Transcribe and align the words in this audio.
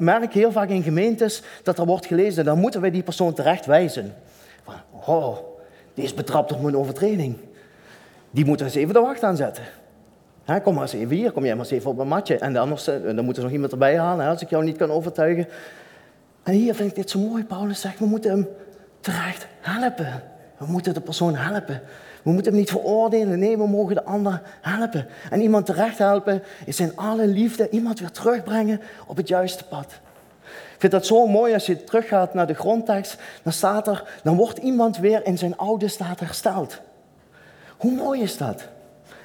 merk 0.00 0.32
heel 0.32 0.52
vaak 0.52 0.68
in 0.68 0.82
gemeentes 0.82 1.42
dat 1.62 1.78
er 1.78 1.86
wordt 1.86 2.06
gelezen, 2.06 2.44
dan 2.44 2.58
moeten 2.58 2.80
wij 2.80 2.90
die 2.90 3.02
persoon 3.02 3.32
terecht 3.32 3.66
wijzen. 3.66 4.14
Van, 4.64 4.74
oh, 5.06 5.38
die 5.94 6.04
is 6.04 6.14
betrapt 6.14 6.52
op 6.52 6.64
een 6.64 6.76
overtreding. 6.76 7.36
Die 8.30 8.44
moeten 8.44 8.66
we 8.66 8.72
eens 8.72 8.80
even 8.80 8.94
de 8.94 9.00
wacht 9.00 9.22
aanzetten. 9.22 9.64
Kom 10.62 10.74
maar 10.74 10.82
eens 10.82 10.92
even 10.92 11.16
hier, 11.16 11.32
kom 11.32 11.44
jij 11.44 11.54
maar 11.54 11.64
eens 11.64 11.74
even 11.74 11.90
op 11.90 11.98
een 11.98 12.08
matje. 12.08 12.38
En 12.38 12.56
anders 12.56 12.86
eh, 12.86 12.94
dan 13.02 13.24
moeten 13.24 13.34
ze 13.34 13.42
nog 13.42 13.50
iemand 13.50 13.72
erbij 13.72 13.98
halen 13.98 14.26
als 14.26 14.42
ik 14.42 14.50
jou 14.50 14.64
niet 14.64 14.76
kan 14.76 14.90
overtuigen. 14.90 15.48
En 16.42 16.52
hier 16.52 16.74
vind 16.74 16.90
ik 16.90 16.96
dit 16.96 17.10
zo 17.10 17.18
mooi. 17.18 17.44
Paulus 17.44 17.80
zegt, 17.80 17.98
we 17.98 18.06
moeten 18.06 18.30
hem 18.30 18.48
terecht 19.00 19.46
helpen. 19.60 20.22
We 20.58 20.66
moeten 20.66 20.94
de 20.94 21.00
persoon 21.00 21.34
helpen. 21.36 21.82
We 22.22 22.30
moeten 22.30 22.52
hem 22.52 22.60
niet 22.60 22.70
veroordelen. 22.70 23.38
Nee, 23.38 23.58
we 23.58 23.66
mogen 23.66 23.94
de 23.94 24.04
ander 24.04 24.42
helpen. 24.60 25.06
En 25.30 25.40
iemand 25.40 25.66
terecht 25.66 25.98
helpen 25.98 26.42
is 26.66 26.80
in 26.80 26.96
alle 26.96 27.26
liefde 27.26 27.68
iemand 27.68 28.00
weer 28.00 28.10
terugbrengen 28.10 28.80
op 29.06 29.16
het 29.16 29.28
juiste 29.28 29.64
pad. 29.64 29.86
Ik 30.44 30.90
vind 30.90 30.92
dat 30.92 31.06
zo 31.06 31.26
mooi 31.26 31.54
als 31.54 31.66
je 31.66 31.84
teruggaat 31.84 32.34
naar 32.34 32.46
de 32.46 32.54
grondtekst. 32.54 33.16
Dan 33.42 33.52
staat 33.52 33.86
er, 33.86 34.20
dan 34.22 34.36
wordt 34.36 34.58
iemand 34.58 34.98
weer 34.98 35.26
in 35.26 35.38
zijn 35.38 35.56
oude 35.56 35.88
staat 35.88 36.20
hersteld. 36.20 36.80
Hoe 37.76 37.92
mooi 37.92 38.22
is 38.22 38.36
dat? 38.36 38.68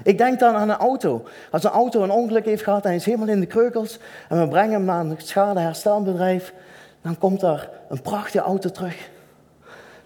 Ik 0.04 0.18
denk 0.18 0.40
dan 0.40 0.56
aan 0.56 0.70
een 0.70 0.76
auto. 0.76 1.24
Als 1.52 1.64
een 1.64 1.72
auto 1.72 2.04
een 2.04 2.12
ongeluk 2.12 2.46
heeft 2.46 2.64
gehad 2.64 2.82
en 2.82 2.88
hij 2.88 2.98
is 2.98 3.06
helemaal 3.06 3.28
in 3.28 3.40
de 3.40 3.46
kreukels 3.46 4.00
en 4.30 4.40
we 4.40 4.48
brengen 4.48 4.72
hem 4.72 4.84
naar 4.84 5.00
een 5.00 5.16
schadeherstelbedrijf, 5.18 6.54
dan 7.02 7.18
komt 7.18 7.42
er 7.42 7.70
een 7.90 8.02
prachtige 8.02 8.40
auto 8.40 8.70
terug. 8.70 9.10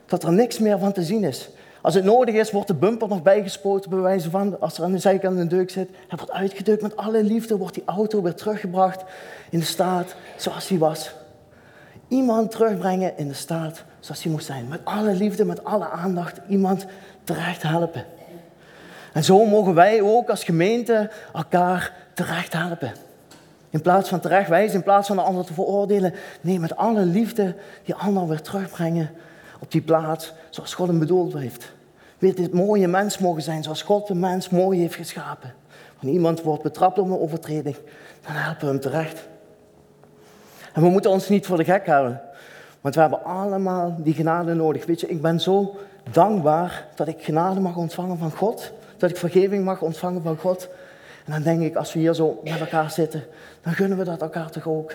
Dat 0.06 0.24
er 0.24 0.32
niks 0.32 0.60
meer 0.60 0.80
van 0.80 0.92
te 0.92 1.04
zien 1.04 1.24
is. 1.24 1.50
Als 1.82 1.94
het 1.94 2.04
nodig 2.04 2.36
is, 2.36 2.52
wordt 2.52 2.68
de 2.68 2.74
bumper 2.74 3.08
nog 3.08 3.22
bijgespoten, 3.22 3.90
bij 3.90 4.00
wijze 4.00 4.30
van, 4.30 4.60
als 4.60 4.78
er 4.78 4.84
aan 4.84 4.92
de 4.92 4.98
zijkant 4.98 5.38
een 5.38 5.48
deuk 5.48 5.70
zit. 5.70 5.90
Hij 5.90 6.18
wordt 6.18 6.32
uitgedrukt 6.32 6.82
met 6.82 6.98
alle 6.98 7.24
liefde, 7.24 7.58
wordt 7.58 7.74
die 7.74 7.84
auto 7.86 8.22
weer 8.22 8.36
teruggebracht 8.36 9.04
in 9.50 9.60
de 9.60 9.66
staat 9.66 10.16
zoals 10.38 10.70
hij 10.70 10.78
was. 10.78 11.14
Iemand 12.08 12.52
terugbrengen 12.52 13.18
in 13.18 13.28
de 13.28 13.34
staat 13.34 13.84
zoals 14.00 14.24
hij 14.24 14.32
moest 14.32 14.46
zijn. 14.46 14.68
Met 14.68 14.80
alle 14.84 15.14
liefde, 15.14 15.46
met 15.46 15.64
alle 15.64 15.90
aandacht, 15.90 16.40
iemand 16.48 16.86
terecht 17.24 17.64
helpen. 17.64 18.06
En 19.14 19.24
zo 19.24 19.46
mogen 19.46 19.74
wij 19.74 20.02
ook 20.02 20.30
als 20.30 20.44
gemeente 20.44 21.10
elkaar 21.34 21.94
terecht 22.14 22.54
helpen. 22.54 22.92
In 23.70 23.82
plaats 23.82 24.10
van 24.10 24.20
terecht 24.20 24.50
wijzen, 24.50 24.76
in 24.76 24.84
plaats 24.84 25.08
van 25.08 25.16
de 25.16 25.22
ander 25.22 25.46
te 25.46 25.54
veroordelen. 25.54 26.14
Nee, 26.42 26.60
met 26.60 26.76
alle 26.76 27.06
liefde 27.06 27.56
die 27.84 27.96
ander 27.96 28.28
weer 28.28 28.42
terugbrengen 28.42 29.10
op 29.60 29.72
die 29.72 29.82
plaats 29.82 30.34
zoals 30.50 30.74
God 30.74 30.88
hem 30.88 31.00
bedoeld 31.00 31.34
heeft. 31.34 31.72
Weet 32.18 32.38
dit 32.38 32.54
mooie 32.54 32.88
mens 32.88 33.18
mogen 33.18 33.42
zijn 33.42 33.64
zoals 33.64 33.82
God 33.82 34.08
de 34.08 34.16
mens 34.16 34.50
mooi 34.50 34.80
heeft 34.80 34.96
geschapen. 34.96 35.54
Wanneer 35.96 36.14
iemand 36.14 36.42
wordt 36.42 36.64
betrapt 36.64 37.00
op 37.00 37.06
een 37.06 37.20
overtreding, 37.20 37.76
dan 38.26 38.34
helpen 38.36 38.66
we 38.66 38.72
hem 38.72 38.80
terecht. 38.80 39.28
En 40.74 40.82
we 40.82 40.90
moeten 40.90 41.12
ons 41.12 41.30
niet 41.30 41.46
voor 41.46 41.58
de 41.58 41.64
gek 41.64 41.86
houden. 41.86 42.22
Want 42.82 42.96
we 42.96 43.02
hebben 43.02 43.24
allemaal 43.24 43.96
die 44.00 44.14
genade 44.14 44.54
nodig. 44.54 44.86
Weet 44.86 45.00
je, 45.00 45.08
ik 45.08 45.22
ben 45.22 45.40
zo 45.40 45.76
dankbaar 46.12 46.88
dat 46.96 47.08
ik 47.08 47.24
genade 47.24 47.60
mag 47.60 47.76
ontvangen 47.76 48.18
van 48.18 48.32
God 48.32 48.72
dat 49.00 49.10
ik 49.10 49.18
vergeving 49.18 49.66
mag 49.66 49.82
ontvangen 49.82 50.22
van 50.22 50.38
God. 50.38 50.70
En 51.26 51.32
dan 51.32 51.42
denk 51.42 51.62
ik, 51.62 51.76
als 51.76 51.94
we 51.94 52.00
hier 52.00 52.14
zo 52.14 52.40
met 52.44 52.60
elkaar 52.60 52.92
zitten, 52.92 53.24
dan 53.62 53.74
gunnen 53.74 53.98
we 53.98 54.04
dat 54.04 54.22
elkaar 54.22 54.50
toch 54.50 54.68
ook. 54.68 54.94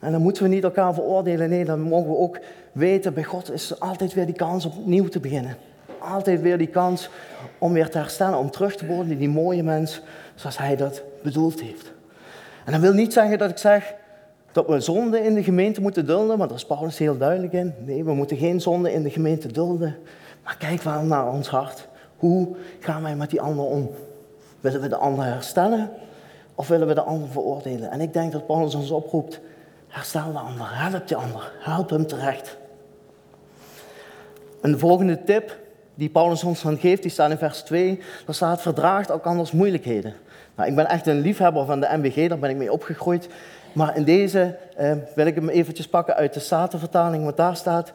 En 0.00 0.12
dan 0.12 0.22
moeten 0.22 0.42
we 0.42 0.48
niet 0.48 0.64
elkaar 0.64 0.94
veroordelen. 0.94 1.48
Nee, 1.48 1.64
dan 1.64 1.80
mogen 1.80 2.10
we 2.10 2.16
ook 2.16 2.38
weten, 2.72 3.14
bij 3.14 3.24
God 3.24 3.52
is 3.52 3.70
er 3.70 3.78
altijd 3.78 4.14
weer 4.14 4.26
die 4.26 4.34
kans 4.34 4.64
om 4.64 4.78
opnieuw 4.78 5.08
te 5.08 5.20
beginnen. 5.20 5.56
Altijd 5.98 6.40
weer 6.40 6.58
die 6.58 6.66
kans 6.66 7.10
om 7.58 7.72
weer 7.72 7.90
te 7.90 7.98
herstellen, 7.98 8.38
om 8.38 8.50
terug 8.50 8.76
te 8.76 8.86
worden 8.86 9.12
in 9.12 9.18
die 9.18 9.28
mooie 9.28 9.62
mens 9.62 10.02
zoals 10.34 10.58
Hij 10.58 10.76
dat 10.76 11.02
bedoeld 11.22 11.60
heeft. 11.60 11.92
En 12.64 12.72
dat 12.72 12.80
wil 12.80 12.92
niet 12.92 13.12
zeggen 13.12 13.38
dat 13.38 13.50
ik 13.50 13.58
zeg 13.58 13.94
dat 14.52 14.66
we 14.66 14.80
zonde 14.80 15.20
in 15.20 15.34
de 15.34 15.42
gemeente 15.42 15.80
moeten 15.80 16.06
dulden, 16.06 16.38
want 16.38 16.48
daar 16.50 16.58
is 16.58 16.66
Paulus 16.66 16.98
heel 16.98 17.18
duidelijk 17.18 17.52
in. 17.52 17.74
Nee, 17.84 18.04
we 18.04 18.14
moeten 18.14 18.36
geen 18.36 18.60
zonde 18.60 18.92
in 18.92 19.02
de 19.02 19.10
gemeente 19.10 19.52
dulden. 19.52 19.96
Maar 20.44 20.56
kijk 20.58 20.82
wel 20.82 21.02
naar 21.02 21.32
ons 21.32 21.48
hart. 21.48 21.88
Hoe 22.16 22.48
gaan 22.80 23.02
wij 23.02 23.16
met 23.16 23.30
die 23.30 23.40
ander 23.40 23.64
om? 23.64 23.90
Willen 24.60 24.80
we 24.80 24.88
de 24.88 24.96
ander 24.96 25.24
herstellen 25.24 25.90
of 26.54 26.68
willen 26.68 26.86
we 26.86 26.94
de 26.94 27.02
ander 27.02 27.28
veroordelen? 27.28 27.90
En 27.90 28.00
ik 28.00 28.12
denk 28.12 28.32
dat 28.32 28.46
Paulus 28.46 28.74
ons 28.74 28.90
oproept, 28.90 29.40
herstel 29.90 30.32
de 30.32 30.38
ander, 30.38 30.66
help 30.70 31.08
de 31.08 31.16
ander, 31.16 31.52
help 31.58 31.90
hem 31.90 32.06
terecht. 32.06 32.56
En 34.60 34.72
de 34.72 34.78
volgende 34.78 35.24
tip 35.24 35.58
die 35.94 36.08
Paulus 36.08 36.44
ons 36.44 36.62
dan 36.62 36.78
geeft, 36.78 37.02
die 37.02 37.10
staat 37.10 37.30
in 37.30 37.38
vers 37.38 37.60
2, 37.60 38.00
daar 38.26 38.34
staat 38.34 38.62
verdraagt 38.62 39.10
ook 39.10 39.24
anders 39.24 39.52
moeilijkheden. 39.52 40.14
Nou, 40.54 40.68
ik 40.68 40.74
ben 40.74 40.88
echt 40.88 41.06
een 41.06 41.20
liefhebber 41.20 41.66
van 41.66 41.80
de 41.80 41.88
MBG, 41.92 42.28
daar 42.28 42.38
ben 42.38 42.50
ik 42.50 42.56
mee 42.56 42.72
opgegroeid. 42.72 43.28
Maar 43.72 43.96
in 43.96 44.04
deze 44.04 44.56
eh, 44.76 44.92
wil 45.14 45.26
ik 45.26 45.34
hem 45.34 45.48
eventjes 45.48 45.88
pakken 45.88 46.14
uit 46.14 46.34
de 46.34 46.40
Statenvertaling, 46.40 47.24
want 47.24 47.36
daar 47.36 47.56
staat, 47.56 47.92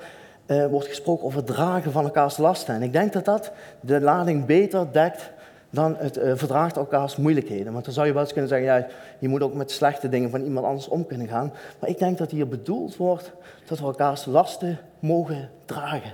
uh, 0.48 0.66
wordt 0.66 0.88
gesproken 0.88 1.26
over 1.26 1.38
het 1.38 1.48
dragen 1.48 1.92
van 1.92 2.04
elkaars 2.04 2.38
lasten. 2.38 2.76
En 2.76 2.82
ik 2.82 2.94
denk 2.94 3.14
dat 3.14 3.26
dat 3.26 3.52
de 3.80 4.02
lading 4.02 4.46
beter 4.46 4.92
dekt 4.92 5.32
dan 5.70 5.96
het 5.98 6.18
uh, 6.18 6.32
verdraagt 6.36 6.78
elkaars 6.78 7.16
moeilijkheden. 7.16 7.74
Want 7.74 7.86
dan 7.86 7.94
zou 7.94 8.08
je 8.08 8.14
wel 8.14 8.22
eens 8.22 8.32
kunnen 8.32 8.50
zeggen, 8.50 8.68
ja, 8.68 8.88
je 9.20 9.28
moet 9.28 9.42
ook 9.42 9.54
met 9.54 9.72
slechte 9.72 10.10
dingen 10.10 10.30
van 10.30 10.42
iemand 10.42 10.66
anders 10.66 10.88
om 10.88 11.06
kunnen 11.06 11.28
gaan. 11.28 11.54
Maar 11.80 11.90
ik 11.90 12.00
denk 12.00 12.18
dat 12.18 12.32
hier 12.32 12.48
bedoeld 12.48 12.96
wordt 12.96 13.32
dat 13.68 13.80
we 13.80 13.86
elkaars 13.86 14.26
lasten 14.26 14.80
mogen 15.00 15.50
dragen. 15.66 16.14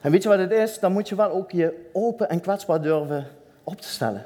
En 0.00 0.10
weet 0.10 0.22
je 0.22 0.28
wat 0.28 0.38
het 0.38 0.50
is? 0.50 0.78
Dan 0.78 0.92
moet 0.92 1.08
je 1.08 1.14
wel 1.14 1.30
ook 1.30 1.50
je 1.50 1.88
open 1.92 2.28
en 2.28 2.40
kwetsbaar 2.40 2.82
durven 2.82 3.26
op 3.64 3.80
te 3.80 3.88
stellen. 3.88 4.24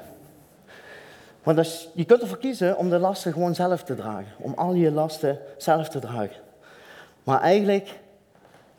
Want 1.43 1.57
als, 1.57 1.89
je 1.93 2.05
kunt 2.05 2.21
ervoor 2.21 2.37
kiezen 2.37 2.77
om 2.77 2.89
de 2.89 2.99
lasten 2.99 3.33
gewoon 3.33 3.55
zelf 3.55 3.83
te 3.83 3.95
dragen. 3.95 4.31
Om 4.37 4.53
al 4.53 4.73
je 4.73 4.91
lasten 4.91 5.37
zelf 5.57 5.89
te 5.89 5.99
dragen. 5.99 6.41
Maar 7.23 7.41
eigenlijk 7.41 7.99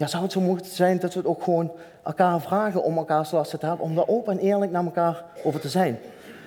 ja, 0.01 0.07
zou 0.07 0.23
het 0.23 0.33
zo 0.33 0.41
moeten 0.41 0.71
zijn 0.71 0.99
dat 0.99 1.13
we 1.13 1.19
het 1.19 1.29
ook 1.29 1.43
gewoon 1.43 1.73
elkaar 2.03 2.41
vragen 2.41 2.83
om 2.83 2.97
elkaars 2.97 3.31
lasten 3.31 3.59
te 3.59 3.67
hebben, 3.67 3.85
om 3.85 3.95
daar 3.95 4.09
open 4.09 4.39
en 4.39 4.45
eerlijk 4.45 4.73
naar 4.73 4.85
elkaar 4.85 5.25
over 5.45 5.61
te 5.61 5.69
zijn. 5.69 5.99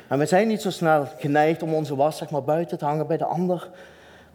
En 0.08 0.20
we 0.20 0.26
zijn 0.26 0.48
niet 0.48 0.62
zo 0.62 0.70
snel 0.70 1.08
geneigd 1.18 1.64
om 1.64 1.74
onze 1.74 1.96
was 1.96 2.18
zeg 2.18 2.30
maar, 2.30 2.44
buiten 2.44 2.78
te 2.78 2.86
hangen 2.86 3.08
bij 3.08 3.18
de 3.18 3.26
ander. 3.26 3.70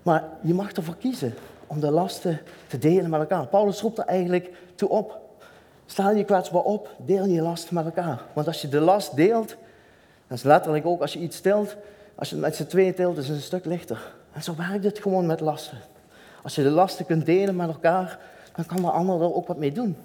Maar 0.02 0.24
je 0.40 0.54
mag 0.54 0.72
ervoor 0.72 0.96
kiezen 0.96 1.34
om 1.66 1.80
de 1.80 1.90
lasten 1.90 2.40
te 2.66 2.78
delen 2.78 3.10
met 3.10 3.20
elkaar. 3.20 3.46
Paulus 3.46 3.80
roept 3.80 3.98
er 3.98 4.04
eigenlijk 4.04 4.50
toe 4.74 4.88
op. 4.88 5.20
Stel 5.86 6.14
je 6.14 6.24
kwetsbaar 6.24 6.62
op, 6.62 6.94
deel 6.96 7.24
je 7.24 7.42
lasten 7.42 7.74
met 7.74 7.84
elkaar. 7.84 8.22
Want 8.32 8.46
als 8.46 8.60
je 8.62 8.68
de 8.68 8.80
last 8.80 9.16
deelt, 9.16 9.56
dat 10.26 10.38
is 10.38 10.42
letterlijk 10.42 10.86
ook 10.86 11.00
als 11.00 11.12
je 11.12 11.18
iets 11.18 11.42
deelt, 11.42 11.76
als 12.14 12.28
je 12.28 12.34
het 12.34 12.44
met 12.44 12.56
z'n 12.56 12.66
tweeën 12.66 12.94
deelt, 12.96 13.16
is 13.16 13.28
het 13.28 13.36
een 13.36 13.42
stuk 13.42 13.64
lichter. 13.64 14.12
En 14.32 14.42
zo 14.42 14.54
werkt 14.56 14.84
het 14.84 14.98
gewoon 14.98 15.26
met 15.26 15.40
lasten. 15.40 15.78
Als 16.42 16.54
je 16.54 16.62
de 16.62 16.70
lasten 16.70 17.06
kunt 17.06 17.26
delen 17.26 17.56
met 17.56 17.68
elkaar, 17.68 18.18
dan 18.58 18.66
kan 18.66 18.82
de 18.82 18.90
ander 18.90 19.20
er 19.20 19.34
ook 19.34 19.46
wat 19.46 19.56
mee 19.56 19.72
doen. 19.72 19.96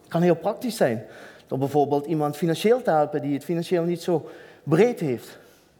Het 0.00 0.08
kan 0.08 0.22
heel 0.22 0.36
praktisch 0.36 0.76
zijn. 0.76 1.04
Door 1.46 1.58
bijvoorbeeld 1.58 2.06
iemand 2.06 2.36
financieel 2.36 2.82
te 2.82 2.90
helpen 2.90 3.20
die 3.20 3.34
het 3.34 3.44
financieel 3.44 3.84
niet 3.84 4.02
zo 4.02 4.28
breed 4.62 5.00
heeft. 5.00 5.38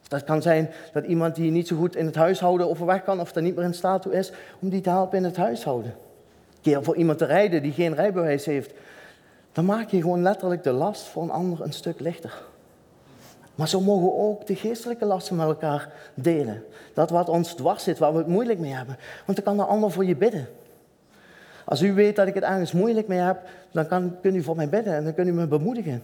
Dat 0.09 0.25
kan 0.25 0.43
zijn 0.43 0.71
dat 0.93 1.05
iemand 1.05 1.35
die 1.35 1.51
niet 1.51 1.69
zo 1.69 1.77
goed 1.77 1.97
in 1.97 2.07
het 2.07 2.15
huishouden 2.15 2.69
overweg 2.69 3.05
kan 3.05 3.21
of 3.21 3.35
er 3.35 3.43
niet 3.43 3.57
meer 3.57 3.65
in 3.65 3.75
staat 3.75 4.03
toe 4.03 4.13
is, 4.13 4.33
om 4.61 4.69
die 4.69 4.81
te 4.81 4.91
helpen 4.91 5.19
in 5.19 5.25
het 5.25 5.37
huishouden. 5.37 5.91
Een 5.91 6.61
keer 6.61 6.85
voor 6.85 6.97
iemand 6.97 7.19
te 7.19 7.25
rijden 7.25 7.63
die 7.63 7.73
geen 7.73 7.95
rijbewijs 7.95 8.45
heeft, 8.45 8.73
dan 9.53 9.65
maak 9.65 9.89
je 9.89 10.01
gewoon 10.01 10.23
letterlijk 10.23 10.63
de 10.63 10.73
last 10.73 11.03
voor 11.03 11.23
een 11.23 11.31
ander 11.31 11.63
een 11.63 11.73
stuk 11.73 12.01
lichter. 12.01 12.43
Maar 13.55 13.69
zo 13.69 13.81
mogen 13.81 14.05
we 14.05 14.13
ook 14.13 14.47
de 14.47 14.57
geestelijke 14.57 15.05
lasten 15.05 15.37
met 15.37 15.47
elkaar 15.47 15.93
delen. 16.15 16.65
Dat 16.95 17.11
wat 17.11 17.29
ons 17.29 17.55
dwars 17.55 17.83
zit, 17.83 17.99
waar 17.99 18.13
we 18.13 18.19
het 18.19 18.27
moeilijk 18.27 18.59
mee 18.59 18.73
hebben. 18.73 18.97
Want 19.27 19.45
dan 19.45 19.47
kan 19.47 19.65
de 19.65 19.73
ander 19.73 19.91
voor 19.91 20.05
je 20.05 20.17
bidden. 20.17 20.49
Als 21.71 21.83
u 21.83 21.93
weet 21.93 22.17
dat 22.17 22.27
ik 22.27 22.35
het 22.35 22.43
ergens 22.43 22.73
moeilijk 22.73 23.09
mee 23.09 23.19
heb, 23.19 23.41
dan 23.73 23.87
kan, 23.87 24.17
kunt 24.23 24.35
u 24.35 24.43
voor 24.43 24.57
mij 24.57 24.69
bidden 24.69 24.95
en 24.95 25.05
dan 25.05 25.15
kunt 25.15 25.29
u 25.29 25.33
me 25.33 25.47
bemoedigen. 25.47 26.03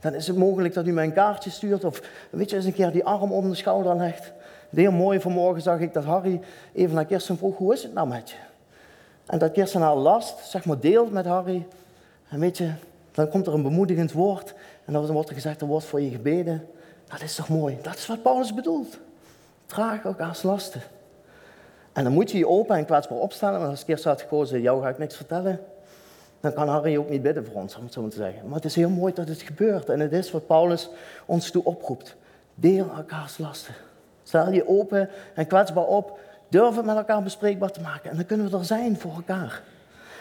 Dan 0.00 0.14
is 0.14 0.26
het 0.26 0.36
mogelijk 0.36 0.74
dat 0.74 0.86
u 0.86 0.92
mij 0.92 1.04
een 1.04 1.12
kaartje 1.12 1.50
stuurt 1.50 1.84
of 1.84 2.02
weet 2.30 2.50
je, 2.50 2.56
eens 2.56 2.64
een 2.64 2.72
keer 2.72 2.92
die 2.92 3.04
arm 3.04 3.32
om 3.32 3.48
de 3.48 3.54
schouder 3.54 3.96
legt. 3.96 4.32
Heel 4.70 4.92
mooi, 4.92 5.20
vanmorgen 5.20 5.62
zag 5.62 5.80
ik 5.80 5.92
dat 5.92 6.04
Harry 6.04 6.40
even 6.74 6.94
naar 6.94 7.04
Kirsten 7.04 7.36
vroeg, 7.36 7.56
hoe 7.56 7.72
is 7.72 7.82
het 7.82 7.94
nou 7.94 8.08
met 8.08 8.30
je? 8.30 8.36
En 9.26 9.38
dat 9.38 9.52
Kirsten 9.52 9.80
haar 9.80 9.96
last, 9.96 10.38
zeg 10.38 10.64
maar, 10.64 10.80
deelt 10.80 11.12
met 11.12 11.26
Harry. 11.26 11.66
En 12.28 12.40
weet 12.40 12.58
je, 12.58 12.70
dan 13.12 13.28
komt 13.28 13.46
er 13.46 13.54
een 13.54 13.62
bemoedigend 13.62 14.12
woord. 14.12 14.54
En 14.84 14.92
dan 14.92 15.06
wordt 15.06 15.28
er 15.28 15.34
gezegd, 15.34 15.60
er 15.60 15.66
wordt 15.66 15.86
voor 15.86 16.00
je 16.00 16.10
gebeden. 16.10 16.66
Dat 17.08 17.22
is 17.22 17.34
toch 17.34 17.48
mooi? 17.48 17.78
Dat 17.82 17.94
is 17.94 18.06
wat 18.06 18.22
Paulus 18.22 18.54
bedoelt. 18.54 18.98
Draag 19.66 20.04
elkaars 20.04 20.42
lasten. 20.42 20.82
En 21.92 22.04
dan 22.04 22.12
moet 22.12 22.30
je 22.30 22.38
je 22.38 22.48
open 22.48 22.76
en 22.76 22.84
kwetsbaar 22.84 23.18
opstellen. 23.18 23.58
Want 23.58 23.70
als 23.70 23.84
Kirsten 23.84 24.10
had 24.10 24.20
gekozen, 24.20 24.60
jou 24.60 24.82
ga 24.82 24.88
ik 24.88 24.98
niks 24.98 25.16
vertellen. 25.16 25.60
Dan 26.40 26.52
kan 26.52 26.68
Harry 26.68 26.96
ook 26.96 27.08
niet 27.10 27.22
bidden 27.22 27.46
voor 27.46 27.54
ons, 27.54 27.76
om 27.76 27.84
het 27.84 27.92
zo 27.92 28.08
te 28.08 28.16
zeggen. 28.16 28.46
Maar 28.46 28.54
het 28.54 28.64
is 28.64 28.74
heel 28.74 28.90
mooi 28.90 29.12
dat 29.12 29.28
het 29.28 29.42
gebeurt. 29.42 29.88
En 29.88 30.00
het 30.00 30.12
is 30.12 30.30
wat 30.30 30.46
Paulus 30.46 30.90
ons 31.26 31.50
toe 31.50 31.64
oproept. 31.64 32.16
Deel 32.54 32.90
elkaars 32.96 33.38
lasten. 33.38 33.74
Stel 34.22 34.52
je 34.52 34.68
open 34.68 35.08
en 35.34 35.46
kwetsbaar 35.46 35.86
op. 35.86 36.18
Durf 36.48 36.76
het 36.76 36.84
met 36.84 36.96
elkaar 36.96 37.22
bespreekbaar 37.22 37.70
te 37.70 37.80
maken. 37.80 38.10
En 38.10 38.16
dan 38.16 38.26
kunnen 38.26 38.50
we 38.50 38.56
er 38.56 38.64
zijn 38.64 38.98
voor 38.98 39.14
elkaar. 39.14 39.62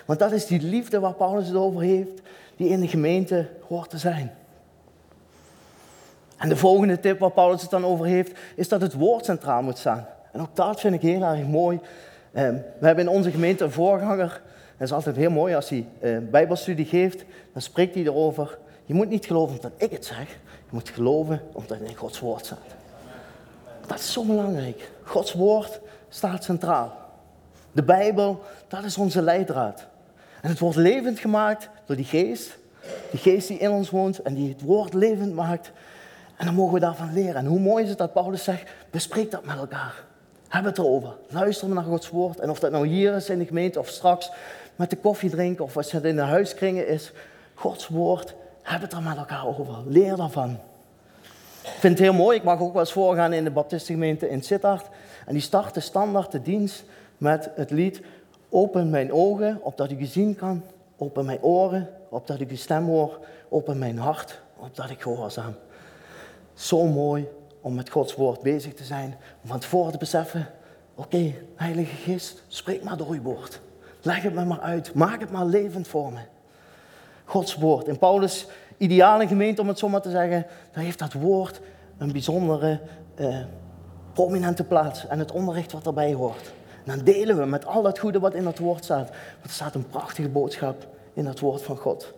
Want 0.06 0.20
dat 0.20 0.32
is 0.32 0.46
die 0.46 0.62
liefde 0.62 1.00
waar 1.00 1.14
Paulus 1.14 1.48
het 1.48 1.56
over 1.56 1.82
heeft, 1.82 2.22
die 2.56 2.70
in 2.70 2.80
de 2.80 2.88
gemeente 2.88 3.48
hoort 3.68 3.90
te 3.90 3.98
zijn. 3.98 4.32
En 6.38 6.50
de 6.50 6.56
volgende 6.56 7.00
tip 7.00 7.20
waar 7.20 7.32
Paulus 7.32 7.62
het 7.62 7.70
dan 7.70 7.86
over 7.86 8.06
heeft, 8.06 8.40
is 8.56 8.68
dat 8.68 8.82
het 8.82 8.94
woord 8.94 9.26
centraal 9.26 9.62
moet 9.62 9.78
staan. 9.78 10.08
En 10.38 10.44
ook 10.44 10.56
dat 10.56 10.80
vind 10.80 10.94
ik 10.94 11.02
heel 11.02 11.22
erg 11.22 11.48
mooi. 11.48 11.80
Ehm, 12.34 12.54
we 12.80 12.86
hebben 12.86 13.06
in 13.06 13.12
onze 13.12 13.32
gemeente 13.32 13.64
een 13.64 13.72
voorganger. 13.72 14.42
Dat 14.78 14.88
is 14.88 14.94
altijd 14.94 15.16
heel 15.16 15.30
mooi 15.30 15.56
als 15.56 15.70
hij 15.70 15.88
uh, 16.02 16.18
bijbelstudie 16.32 16.86
geeft. 16.86 17.24
Dan 17.54 17.62
spreekt 17.62 17.96
hij 17.96 18.04
erover. 18.04 18.58
Je 18.86 18.94
moet 18.94 19.10
niet 19.10 19.26
geloven 19.26 19.56
omdat 19.56 19.72
ik 19.78 19.92
het 19.92 20.06
zeg. 20.06 20.28
Je 20.50 20.70
moet 20.70 20.90
geloven 20.90 21.42
omdat 21.52 21.80
het 21.80 21.90
in 21.90 21.96
Gods 21.96 22.20
woord 22.20 22.46
staat. 22.46 22.76
Dat 23.88 24.00
is 24.00 24.14
zo 24.14 24.24
belangrijk. 24.24 24.92
Gods 25.04 25.34
woord 25.34 25.80
staat 26.10 26.44
centraal. 26.44 26.98
De 27.72 27.84
Bijbel, 27.84 28.44
dat 28.68 28.84
is 28.84 28.98
onze 28.98 29.22
leidraad. 29.22 29.88
En 30.42 30.50
het 30.50 30.60
wordt 30.60 30.78
levend 30.78 31.20
gemaakt 31.20 31.70
door 31.86 31.96
die 31.96 32.06
geest. 32.06 32.58
Die 33.12 33.20
geest 33.20 33.48
die 33.48 33.58
in 33.58 33.72
ons 33.72 33.90
woont 33.90 34.22
en 34.22 34.34
die 34.34 34.50
het 34.50 34.62
woord 34.62 34.94
levend 34.94 35.34
maakt. 35.34 35.72
En 36.36 36.46
dan 36.46 36.56
mogen 36.56 36.74
we 36.74 36.80
daarvan 36.80 37.14
leren. 37.14 37.36
En 37.36 37.46
hoe 37.46 37.60
mooi 37.60 37.84
is 37.84 37.90
het 37.90 37.98
dat 37.98 38.14
Paulus 38.14 38.44
zegt, 38.44 38.72
bespreek 38.90 39.32
dat 39.32 39.46
met 39.46 39.58
elkaar. 39.58 40.06
Heb 40.48 40.66
het 40.66 40.78
erover. 40.78 41.16
Luister 41.28 41.68
naar 41.68 41.84
Gods 41.84 42.10
woord. 42.10 42.40
En 42.40 42.50
of 42.50 42.60
dat 42.60 42.72
nou 42.72 42.88
hier 42.88 43.16
is 43.16 43.30
in 43.30 43.40
de 43.40 43.46
gemeente 43.46 43.80
of 43.80 43.88
straks 43.88 44.32
met 44.76 44.90
de 44.90 44.96
koffie 44.96 45.30
drinken 45.30 45.64
of 45.64 45.78
als 45.78 45.92
het 45.92 46.04
in 46.04 46.16
de 46.16 46.22
huiskringen 46.22 46.88
is. 46.88 47.12
Gods 47.54 47.88
woord, 47.88 48.36
heb 48.62 48.82
het 48.82 48.94
er 48.94 49.02
met 49.02 49.18
elkaar 49.18 49.48
over. 49.48 49.84
Leer 49.86 50.16
daarvan. 50.16 50.60
Ik 51.64 51.80
vind 51.80 51.98
het 51.98 52.08
heel 52.08 52.14
mooi. 52.14 52.38
Ik 52.38 52.44
mag 52.44 52.60
ook 52.60 52.72
wel 52.72 52.82
eens 52.82 52.92
voorgaan 52.92 53.34
in 53.34 53.44
de 53.44 53.52
baptistengemeente 53.52 54.30
in 54.30 54.44
Sittard. 54.44 54.86
En 55.26 55.34
die 55.34 55.42
starten 55.42 55.82
standaard 55.82 56.32
de 56.32 56.42
dienst 56.42 56.84
met 57.18 57.50
het 57.56 57.72
lied 57.72 58.02
Open 58.50 58.90
mijn 58.90 59.12
ogen, 59.12 59.60
opdat 59.62 59.92
ik 59.92 60.00
u 60.00 60.06
zien 60.06 60.36
kan. 60.36 60.64
Open 60.98 61.26
mijn 61.26 61.42
oren, 61.42 61.90
opdat 62.10 62.40
ik 62.40 62.50
uw 62.50 62.56
stem 62.56 62.86
hoor. 62.86 63.20
Open 63.50 63.78
mijn 63.78 63.98
hart, 63.98 64.42
opdat 64.58 64.90
ik 64.90 65.02
gehoorzaam. 65.02 65.56
Zo 66.54 66.84
mooi 66.84 67.28
om 67.68 67.76
met 67.76 67.90
Gods 67.90 68.16
woord 68.16 68.42
bezig 68.42 68.74
te 68.74 68.84
zijn. 68.84 69.16
Om 69.44 69.50
van 69.50 69.60
tevoren 69.60 69.92
te 69.92 69.98
beseffen, 69.98 70.48
oké, 70.96 71.34
Heilige 71.56 71.96
Geest, 71.96 72.44
spreek 72.48 72.84
maar 72.84 72.98
door 72.98 73.10
uw 73.10 73.22
woord. 73.22 73.60
Leg 74.02 74.22
het 74.22 74.34
me 74.34 74.46
maar 74.46 74.60
uit. 74.60 74.94
Maak 74.94 75.20
het 75.20 75.32
maar 75.32 75.46
levend 75.46 75.88
voor 75.88 76.14
me. 76.14 76.20
Gods 77.26 77.56
woord. 77.56 77.88
In 77.88 77.98
Paulus' 77.98 78.48
ideale 78.78 79.28
gemeente, 79.28 79.62
om 79.62 79.68
het 79.68 79.80
zo 79.80 79.90
maar 79.90 80.02
te 80.02 80.10
zeggen, 80.10 80.46
daar 80.72 80.84
heeft 80.84 81.00
dat 81.00 81.14
woord 81.14 81.62
een 81.98 82.12
bijzondere, 82.12 82.80
eh, 83.16 83.38
prominente 84.14 84.64
plaats. 84.64 85.08
En 85.08 85.20
het 85.20 85.32
onderricht 85.32 85.72
wat 85.72 85.86
erbij 85.86 86.14
hoort. 86.14 86.54
Dan 86.84 87.00
delen 87.00 87.38
we 87.38 87.46
met 87.46 87.66
al 87.66 87.82
dat 87.82 88.00
goede 88.00 88.20
wat 88.20 88.34
in 88.34 88.44
dat 88.44 88.58
woord 88.58 88.84
staat. 88.84 89.10
Want 89.10 89.44
er 89.44 89.50
staat 89.50 89.76
een 89.76 89.88
prachtige 89.88 90.30
boodschap 90.30 90.88
in 91.14 91.24
dat 91.24 91.40
woord 91.40 91.62
van 91.62 91.78
God. 91.78 92.14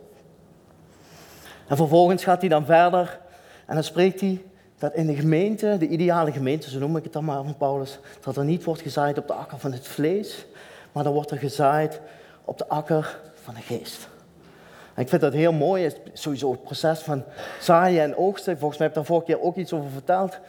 En 1.68 1.78
vervolgens 1.78 2.24
gaat 2.24 2.40
hij 2.40 2.50
dan 2.50 2.66
verder 2.66 3.20
en 3.66 3.74
dan 3.74 3.84
spreekt 3.84 4.22
hij 4.22 4.42
dat 4.80 4.94
in 4.94 5.08
de 5.08 5.16
gemeente, 5.16 5.76
de 5.80 5.88
ideale 5.88 6.32
gemeente, 6.32 6.70
zo 6.70 6.80
noem 6.80 6.98
ik 6.98 7.04
het 7.04 7.14
dan 7.14 7.26
maar 7.26 7.44
van 7.44 7.58
Paulus, 7.58 8.00
dat 8.22 8.38
er 8.38 8.44
niet 8.44 8.64
wordt 8.64 8.82
gezaaid 8.82 9.18
op 9.18 9.28
de 9.28 9.34
akker 9.34 9.58
van 9.58 9.72
het 9.72 9.88
vlees, 9.88 10.46
maar 10.92 11.04
dan 11.04 11.14
wordt 11.14 11.32
er 11.32 11.38
gezaaid 11.38 12.02
op 12.46 12.58
de 12.58 12.68
akker 12.68 13.20
van 13.34 13.54
de 13.54 13.62
geest. 13.62 14.08
En 14.94 15.02
ik 15.02 15.10
vind 15.10 15.22
dat 15.22 15.34
heel 15.34 15.54
mooi, 15.54 15.86
is 15.86 15.96
sowieso 16.14 16.52
het 16.52 16.64
proces 16.64 17.00
van 17.00 17.24
zaaien 17.62 18.04
en 18.04 18.18
oogsten. 18.18 18.58
Volgens 18.58 18.80
mij 18.80 18.88
heb 18.88 18.98
ik 18.98 19.04
daar 19.04 19.16
vorige 19.16 19.26
keer 19.26 19.42
ook 19.42 19.56
iets 19.56 19.74
over 19.74 19.90
verteld. 19.90 20.40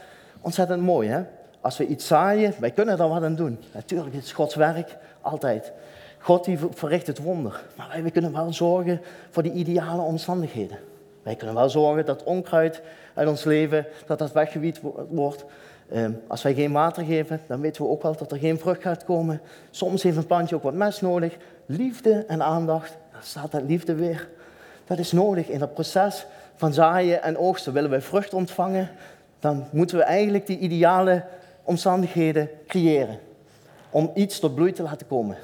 Ontzettend 0.40 0.82
mooi, 0.82 1.08
hè? 1.08 1.22
Als 1.60 1.76
we 1.76 1.86
iets 1.86 2.06
zaaien, 2.06 2.54
wij 2.58 2.70
kunnen 2.70 2.96
daar 2.96 3.08
wat 3.08 3.22
aan 3.22 3.34
doen. 3.34 3.58
Natuurlijk, 3.72 4.14
het 4.14 4.24
is 4.24 4.32
Gods 4.32 4.54
werk, 4.54 4.96
altijd. 5.20 5.72
God 6.18 6.44
die 6.44 6.58
verricht 6.70 7.06
het 7.06 7.18
wonder. 7.18 7.62
Maar 7.76 8.02
wij 8.02 8.10
kunnen 8.10 8.32
wel 8.32 8.52
zorgen 8.52 9.00
voor 9.30 9.42
die 9.42 9.52
ideale 9.52 10.02
omstandigheden. 10.02 10.78
Wij 11.22 11.34
kunnen 11.34 11.56
wel 11.56 11.70
zorgen 11.70 12.04
dat 12.04 12.22
onkruid 12.22 12.82
uit 13.14 13.28
ons 13.28 13.44
leven, 13.44 13.86
dat 14.06 14.18
dat 14.18 14.32
weggewiet 14.32 14.80
wordt. 15.08 15.44
Ehm, 15.90 16.12
als 16.26 16.42
wij 16.42 16.54
geen 16.54 16.72
water 16.72 17.04
geven, 17.04 17.40
dan 17.46 17.60
weten 17.60 17.82
we 17.82 17.90
ook 17.90 18.02
wel 18.02 18.16
dat 18.16 18.32
er 18.32 18.38
geen 18.38 18.58
vrucht 18.58 18.82
gaat 18.82 19.04
komen. 19.04 19.40
Soms 19.70 20.02
heeft 20.02 20.16
een 20.16 20.26
plantje 20.26 20.54
ook 20.54 20.62
wat 20.62 20.74
mes 20.74 21.00
nodig. 21.00 21.36
Liefde 21.66 22.24
en 22.28 22.42
aandacht, 22.42 22.96
dan 23.12 23.22
staat 23.22 23.50
dat 23.50 23.62
liefde 23.62 23.94
weer. 23.94 24.28
Dat 24.84 24.98
is 24.98 25.12
nodig 25.12 25.48
in 25.48 25.58
dat 25.58 25.74
proces 25.74 26.26
van 26.54 26.72
zaaien 26.72 27.22
en 27.22 27.38
oogsten. 27.38 27.72
Willen 27.72 27.90
wij 27.90 28.00
vrucht 28.00 28.34
ontvangen, 28.34 28.90
dan 29.38 29.66
moeten 29.70 29.96
we 29.96 30.02
eigenlijk 30.02 30.46
die 30.46 30.58
ideale 30.58 31.24
omstandigheden 31.62 32.50
creëren. 32.66 33.18
Om 33.90 34.10
iets 34.14 34.38
tot 34.38 34.54
bloei 34.54 34.72
te 34.72 34.82
laten 34.82 35.06
komen. 35.06 35.36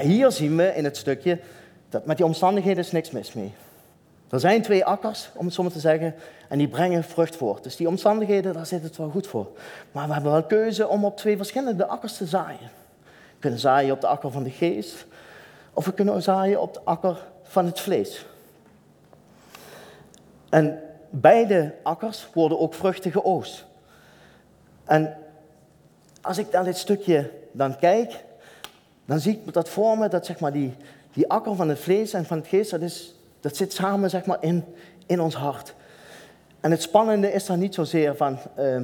Hier 0.00 0.30
zien 0.30 0.56
we 0.56 0.74
in 0.74 0.84
het 0.84 0.96
stukje 0.96 1.38
dat 1.88 2.06
met 2.06 2.16
die 2.16 2.26
omstandigheden 2.26 2.82
is 2.82 2.92
niks 2.92 3.10
mis 3.10 3.32
mee. 3.32 3.52
Er 4.32 4.40
zijn 4.40 4.62
twee 4.62 4.84
akkers, 4.84 5.30
om 5.34 5.44
het 5.44 5.54
zo 5.54 5.62
maar 5.62 5.72
te 5.72 5.80
zeggen, 5.80 6.14
en 6.48 6.58
die 6.58 6.68
brengen 6.68 7.04
vrucht 7.04 7.36
voort. 7.36 7.62
Dus 7.62 7.76
die 7.76 7.88
omstandigheden, 7.88 8.52
daar 8.52 8.66
zit 8.66 8.82
het 8.82 8.96
wel 8.96 9.10
goed 9.10 9.26
voor. 9.26 9.46
Maar 9.92 10.06
we 10.06 10.12
hebben 10.12 10.32
wel 10.32 10.44
keuze 10.44 10.88
om 10.88 11.04
op 11.04 11.16
twee 11.16 11.36
verschillende 11.36 11.86
akkers 11.86 12.16
te 12.16 12.26
zaaien. 12.26 12.70
We 13.04 13.38
kunnen 13.38 13.58
zaaien 13.58 13.94
op 13.94 14.00
de 14.00 14.06
akker 14.06 14.30
van 14.30 14.42
de 14.42 14.50
geest, 14.50 15.06
of 15.72 15.84
we 15.84 15.92
kunnen 15.92 16.22
zaaien 16.22 16.60
op 16.60 16.74
de 16.74 16.80
akker 16.84 17.26
van 17.42 17.66
het 17.66 17.80
vlees. 17.80 18.26
En 20.48 20.80
beide 21.10 21.74
akkers 21.82 22.28
worden 22.34 22.58
ook 22.58 22.74
vruchten 22.74 23.10
geoogst. 23.10 23.64
En 24.84 25.16
als 26.20 26.38
ik 26.38 26.50
naar 26.50 26.64
dit 26.64 26.76
stukje 26.76 27.30
dan 27.50 27.78
kijk, 27.78 28.24
dan 29.04 29.20
zie 29.20 29.42
ik 29.44 29.52
dat 29.52 29.68
voor 29.68 29.98
me, 29.98 30.08
dat 30.08 30.26
zeg 30.26 30.40
maar 30.40 30.52
die, 30.52 30.74
die 31.12 31.28
akker 31.28 31.54
van 31.56 31.68
het 31.68 31.78
vlees 31.78 32.12
en 32.12 32.24
van 32.24 32.38
het 32.38 32.46
geest, 32.46 32.70
dat, 32.70 32.80
is, 32.80 33.14
dat 33.42 33.56
zit 33.56 33.72
samen 33.72 34.10
zeg 34.10 34.24
maar 34.24 34.36
in, 34.40 34.64
in 35.06 35.20
ons 35.20 35.34
hart. 35.34 35.74
En 36.60 36.70
het 36.70 36.82
spannende 36.82 37.32
is 37.32 37.46
dan 37.46 37.58
niet 37.58 37.74
zozeer 37.74 38.16
van 38.16 38.38
uh, 38.58 38.82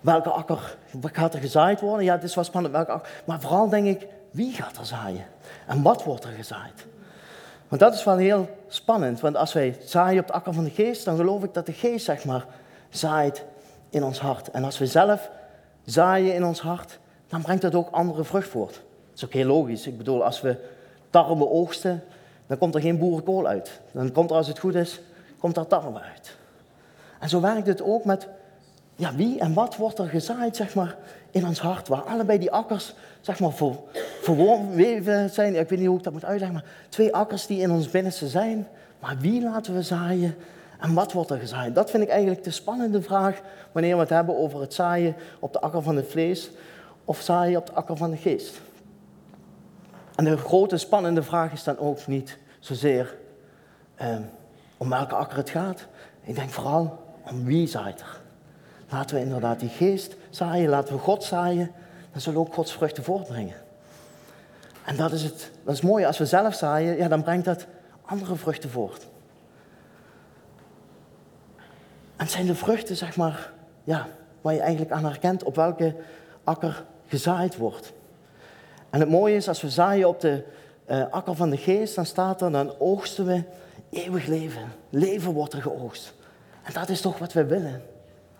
welke 0.00 0.28
akker 0.28 0.76
gaat 1.02 1.34
er 1.34 1.40
gezaaid 1.40 1.80
worden. 1.80 2.04
Ja, 2.04 2.14
het 2.14 2.22
is 2.22 2.34
wel 2.34 2.44
spannend 2.44 2.74
welke 2.74 2.92
akker. 2.92 3.10
Maar 3.24 3.40
vooral 3.40 3.68
denk 3.68 3.86
ik, 3.86 4.06
wie 4.30 4.52
gaat 4.52 4.76
er 4.76 4.86
zaaien? 4.86 5.26
En 5.66 5.82
wat 5.82 6.04
wordt 6.04 6.24
er 6.24 6.30
gezaaid? 6.30 6.86
Want 7.68 7.80
dat 7.80 7.94
is 7.94 8.04
wel 8.04 8.16
heel 8.16 8.48
spannend. 8.68 9.20
Want 9.20 9.36
als 9.36 9.52
wij 9.52 9.76
zaaien 9.84 10.20
op 10.20 10.26
de 10.26 10.32
akker 10.32 10.54
van 10.54 10.64
de 10.64 10.70
geest, 10.70 11.04
dan 11.04 11.16
geloof 11.16 11.42
ik 11.42 11.54
dat 11.54 11.66
de 11.66 11.72
geest 11.72 12.04
zeg 12.04 12.24
maar 12.24 12.46
zaait 12.88 13.44
in 13.90 14.04
ons 14.04 14.18
hart. 14.18 14.50
En 14.50 14.64
als 14.64 14.78
we 14.78 14.86
zelf 14.86 15.30
zaaien 15.84 16.34
in 16.34 16.44
ons 16.44 16.60
hart, 16.60 16.98
dan 17.26 17.42
brengt 17.42 17.62
dat 17.62 17.74
ook 17.74 17.90
andere 17.90 18.24
vrucht 18.24 18.48
voort. 18.48 18.72
Dat 18.72 19.16
is 19.16 19.24
ook 19.24 19.32
heel 19.32 19.46
logisch. 19.46 19.86
Ik 19.86 19.96
bedoel, 19.96 20.24
als 20.24 20.40
we 20.40 20.56
tarwe 21.10 21.48
oogsten, 21.48 22.02
dan 22.46 22.58
komt 22.58 22.74
er 22.74 22.80
geen 22.80 22.98
boerenkool 22.98 23.46
uit. 23.46 23.80
Dan 23.92 24.12
komt 24.12 24.30
er, 24.30 24.36
als 24.36 24.48
het 24.48 24.58
goed 24.58 24.74
is, 24.74 25.00
komt 25.38 25.56
er 25.56 25.66
tarwe 25.66 26.00
uit. 26.00 26.36
En 27.20 27.28
zo 27.28 27.40
werkt 27.40 27.66
het 27.66 27.82
ook 27.82 28.04
met 28.04 28.28
ja, 28.96 29.14
wie 29.14 29.38
en 29.38 29.54
wat 29.54 29.76
wordt 29.76 29.98
er 29.98 30.08
gezaaid 30.08 30.56
zeg 30.56 30.74
maar, 30.74 30.96
in 31.30 31.46
ons 31.46 31.60
hart, 31.60 31.88
waar 31.88 32.02
allebei 32.02 32.38
die 32.38 32.50
akkers 32.50 32.94
zeg 33.20 33.40
maar, 33.40 33.52
ver, 33.52 33.76
verweven 34.22 35.30
zijn. 35.30 35.56
Ik 35.56 35.68
weet 35.68 35.78
niet 35.78 35.88
hoe 35.88 35.98
ik 35.98 36.04
dat 36.04 36.12
moet 36.12 36.24
uitleggen, 36.24 36.56
maar 36.56 36.70
twee 36.88 37.14
akkers 37.14 37.46
die 37.46 37.60
in 37.60 37.70
ons 37.70 37.90
binnenste 37.90 38.28
zijn. 38.28 38.66
Maar 39.00 39.16
wie 39.18 39.42
laten 39.42 39.74
we 39.74 39.82
zaaien 39.82 40.34
en 40.80 40.94
wat 40.94 41.12
wordt 41.12 41.30
er 41.30 41.38
gezaaid? 41.38 41.74
Dat 41.74 41.90
vind 41.90 42.02
ik 42.02 42.08
eigenlijk 42.08 42.44
de 42.44 42.50
spannende 42.50 43.02
vraag 43.02 43.40
wanneer 43.72 43.94
we 43.94 44.00
het 44.00 44.10
hebben 44.10 44.38
over 44.38 44.60
het 44.60 44.74
zaaien 44.74 45.14
op 45.38 45.52
de 45.52 45.60
akker 45.60 45.82
van 45.82 45.96
het 45.96 46.06
vlees 46.08 46.50
of 47.04 47.20
zaaien 47.20 47.58
op 47.58 47.66
de 47.66 47.72
akker 47.72 47.96
van 47.96 48.10
de 48.10 48.16
geest. 48.16 48.60
En 50.14 50.24
de 50.24 50.36
grote 50.36 50.76
spannende 50.76 51.22
vraag 51.22 51.52
is 51.52 51.64
dan 51.64 51.78
ook 51.78 52.06
niet 52.06 52.38
zozeer 52.64 53.16
eh, 53.94 54.16
om 54.76 54.88
welke 54.88 55.14
akker 55.14 55.36
het 55.36 55.50
gaat. 55.50 55.86
Ik 56.22 56.34
denk 56.34 56.50
vooral 56.50 57.04
om 57.30 57.44
wie 57.44 57.66
zaait 57.66 58.00
er. 58.00 58.20
Laten 58.88 59.16
we 59.16 59.22
inderdaad 59.22 59.60
die 59.60 59.68
geest 59.68 60.16
zaaien, 60.30 60.68
laten 60.68 60.94
we 60.94 61.00
God 61.00 61.24
zaaien, 61.24 61.70
dan 62.12 62.20
zullen 62.20 62.40
we 62.40 62.46
ook 62.46 62.54
Gods 62.54 62.72
vruchten 62.72 63.04
voortbrengen. 63.04 63.56
En 64.84 64.96
dat 64.96 65.12
is, 65.12 65.22
het, 65.22 65.50
dat 65.64 65.74
is 65.74 65.80
mooi, 65.80 66.04
als 66.04 66.18
we 66.18 66.26
zelf 66.26 66.54
zaaien, 66.54 66.96
ja, 66.96 67.08
dan 67.08 67.22
brengt 67.22 67.44
dat 67.44 67.66
andere 68.04 68.36
vruchten 68.36 68.70
voort. 68.70 69.06
En 72.16 72.28
zijn 72.28 72.46
de 72.46 72.54
vruchten, 72.54 72.96
zeg 72.96 73.16
maar, 73.16 73.52
ja, 73.84 74.06
waar 74.40 74.54
je 74.54 74.60
eigenlijk 74.60 74.92
aan 74.92 75.04
herkent 75.04 75.42
op 75.42 75.56
welke 75.56 75.96
akker 76.44 76.84
gezaaid 77.06 77.56
wordt. 77.56 77.92
En 78.90 79.00
het 79.00 79.08
mooie 79.08 79.36
is, 79.36 79.48
als 79.48 79.62
we 79.62 79.70
zaaien 79.70 80.08
op 80.08 80.20
de 80.20 80.44
uh, 80.90 81.18
van 81.24 81.50
de 81.50 81.56
geest, 81.56 81.94
dan 81.94 82.06
staat 82.06 82.42
er, 82.42 82.50
dan 82.50 82.74
oogsten 82.78 83.26
we 83.26 83.42
eeuwig 83.90 84.26
leven. 84.26 84.62
Leven 84.90 85.32
wordt 85.32 85.52
er 85.52 85.62
geoogst. 85.62 86.14
En 86.62 86.72
dat 86.72 86.88
is 86.88 87.00
toch 87.00 87.18
wat 87.18 87.32
we 87.32 87.44
willen. 87.44 87.82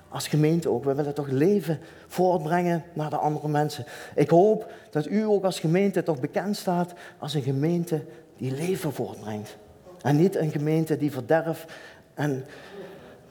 Als 0.09 0.29
gemeente 0.29 0.69
ook. 0.69 0.85
We 0.85 0.95
willen 0.95 1.15
toch 1.15 1.29
leven 1.29 1.81
voortbrengen 2.07 2.85
naar 2.93 3.11
de 3.11 3.17
andere 3.17 3.49
mensen. 3.49 3.85
Ik 4.15 4.31
hoop 4.31 4.73
dat 4.91 5.07
u 5.07 5.23
ook 5.23 5.45
als 5.45 5.61
gemeente 5.61 6.03
toch 6.03 6.21
bekend 6.21 6.57
staat 6.57 6.93
als 7.19 7.35
een 7.35 7.43
gemeente 7.43 8.05
die 8.37 8.53
leven 8.53 8.93
voortbrengt. 8.93 9.57
En 10.03 10.17
niet 10.17 10.37
een 10.37 10.51
gemeente 10.51 10.97
die 10.97 11.13
verderf 11.13 11.67
en 12.15 12.45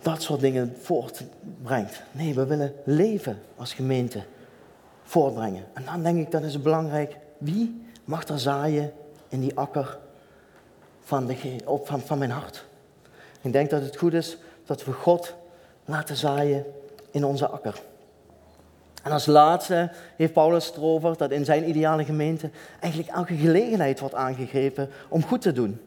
dat 0.01 0.22
soort 0.22 0.39
dingen 0.39 0.75
voortbrengt. 0.79 2.03
Nee, 2.12 2.34
we 2.34 2.46
willen 2.46 2.74
leven 2.86 3.39
als 3.55 3.74
gemeente 3.74 4.24
voortbrengen. 5.03 5.63
En 5.74 5.84
dan 5.86 6.03
denk 6.03 6.17
ik, 6.17 6.32
dat 6.32 6.43
is 6.43 6.62
belangrijk. 6.62 7.17
Wie 7.38 7.86
mag 8.03 8.27
er 8.27 8.39
zaaien 8.39 8.91
in 9.33 9.39
die 9.39 9.57
akker 9.57 9.97
van, 10.99 11.25
de, 11.25 11.55
op, 11.65 11.87
van, 11.87 12.01
van 12.01 12.17
mijn 12.17 12.31
hart? 12.31 12.65
Ik 13.41 13.51
denk 13.51 13.69
dat 13.69 13.81
het 13.81 13.97
goed 13.97 14.13
is 14.13 14.37
dat 14.65 14.85
we 14.85 14.91
God 14.91 15.33
laten 15.85 16.15
zaaien 16.15 16.65
in 17.11 17.25
onze 17.25 17.47
akker. 17.47 17.81
En 19.03 19.11
als 19.11 19.25
laatste 19.25 19.91
heeft 20.17 20.33
Paulus 20.33 20.65
het 20.65 20.75
erover 20.75 21.17
dat 21.17 21.31
in 21.31 21.45
zijn 21.45 21.69
ideale 21.69 22.05
gemeente 22.05 22.49
eigenlijk 22.79 23.13
elke 23.13 23.35
gelegenheid 23.35 23.99
wordt 23.99 24.15
aangegrepen 24.15 24.89
om 25.09 25.23
goed 25.23 25.41
te 25.41 25.51
doen. 25.51 25.81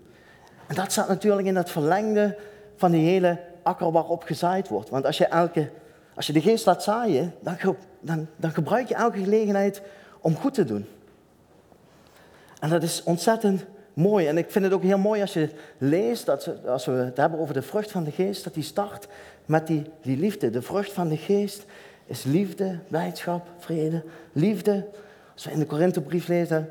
En 0.66 0.74
dat 0.74 0.92
staat 0.92 1.08
natuurlijk 1.08 1.46
in 1.46 1.56
het 1.56 1.70
verlengde 1.70 2.38
van 2.76 2.90
die 2.90 3.08
hele 3.08 3.38
akker 3.62 3.92
waarop 3.92 4.22
gezaaid 4.22 4.68
wordt. 4.68 4.88
Want 4.88 5.06
als 5.06 5.18
je, 5.18 5.26
elke, 5.26 5.70
als 6.14 6.26
je 6.26 6.32
de 6.32 6.40
geest 6.40 6.66
laat 6.66 6.82
zaaien, 6.82 7.34
dan, 7.40 7.76
dan, 8.00 8.26
dan 8.36 8.50
gebruik 8.50 8.88
je 8.88 8.94
elke 8.94 9.18
gelegenheid 9.18 9.82
om 10.20 10.36
goed 10.36 10.54
te 10.54 10.64
doen. 10.64 10.86
En 12.60 12.70
dat 12.70 12.82
is 12.82 13.02
ontzettend 13.02 13.64
mooi. 13.92 14.26
En 14.26 14.38
ik 14.38 14.50
vind 14.50 14.64
het 14.64 14.74
ook 14.74 14.82
heel 14.82 14.98
mooi 14.98 15.20
als 15.20 15.32
je 15.32 15.48
leest, 15.78 16.26
dat 16.26 16.50
als 16.66 16.86
we 16.86 16.92
het 16.92 17.16
hebben 17.16 17.38
over 17.38 17.54
de 17.54 17.62
vrucht 17.62 17.90
van 17.90 18.04
de 18.04 18.10
geest, 18.10 18.44
dat 18.44 18.54
die 18.54 18.62
start 18.62 19.08
met 19.46 19.66
die, 19.66 19.84
die 20.02 20.16
liefde. 20.16 20.50
De 20.50 20.62
vrucht 20.62 20.92
van 20.92 21.08
de 21.08 21.16
geest 21.16 21.64
is 22.06 22.24
liefde, 22.24 22.78
blijdschap, 22.88 23.46
vrede. 23.58 24.02
Liefde, 24.32 24.86
als 25.34 25.44
we 25.44 25.50
in 25.50 25.58
de 25.58 25.66
Korinthebrief 25.66 26.28
lezen, 26.28 26.68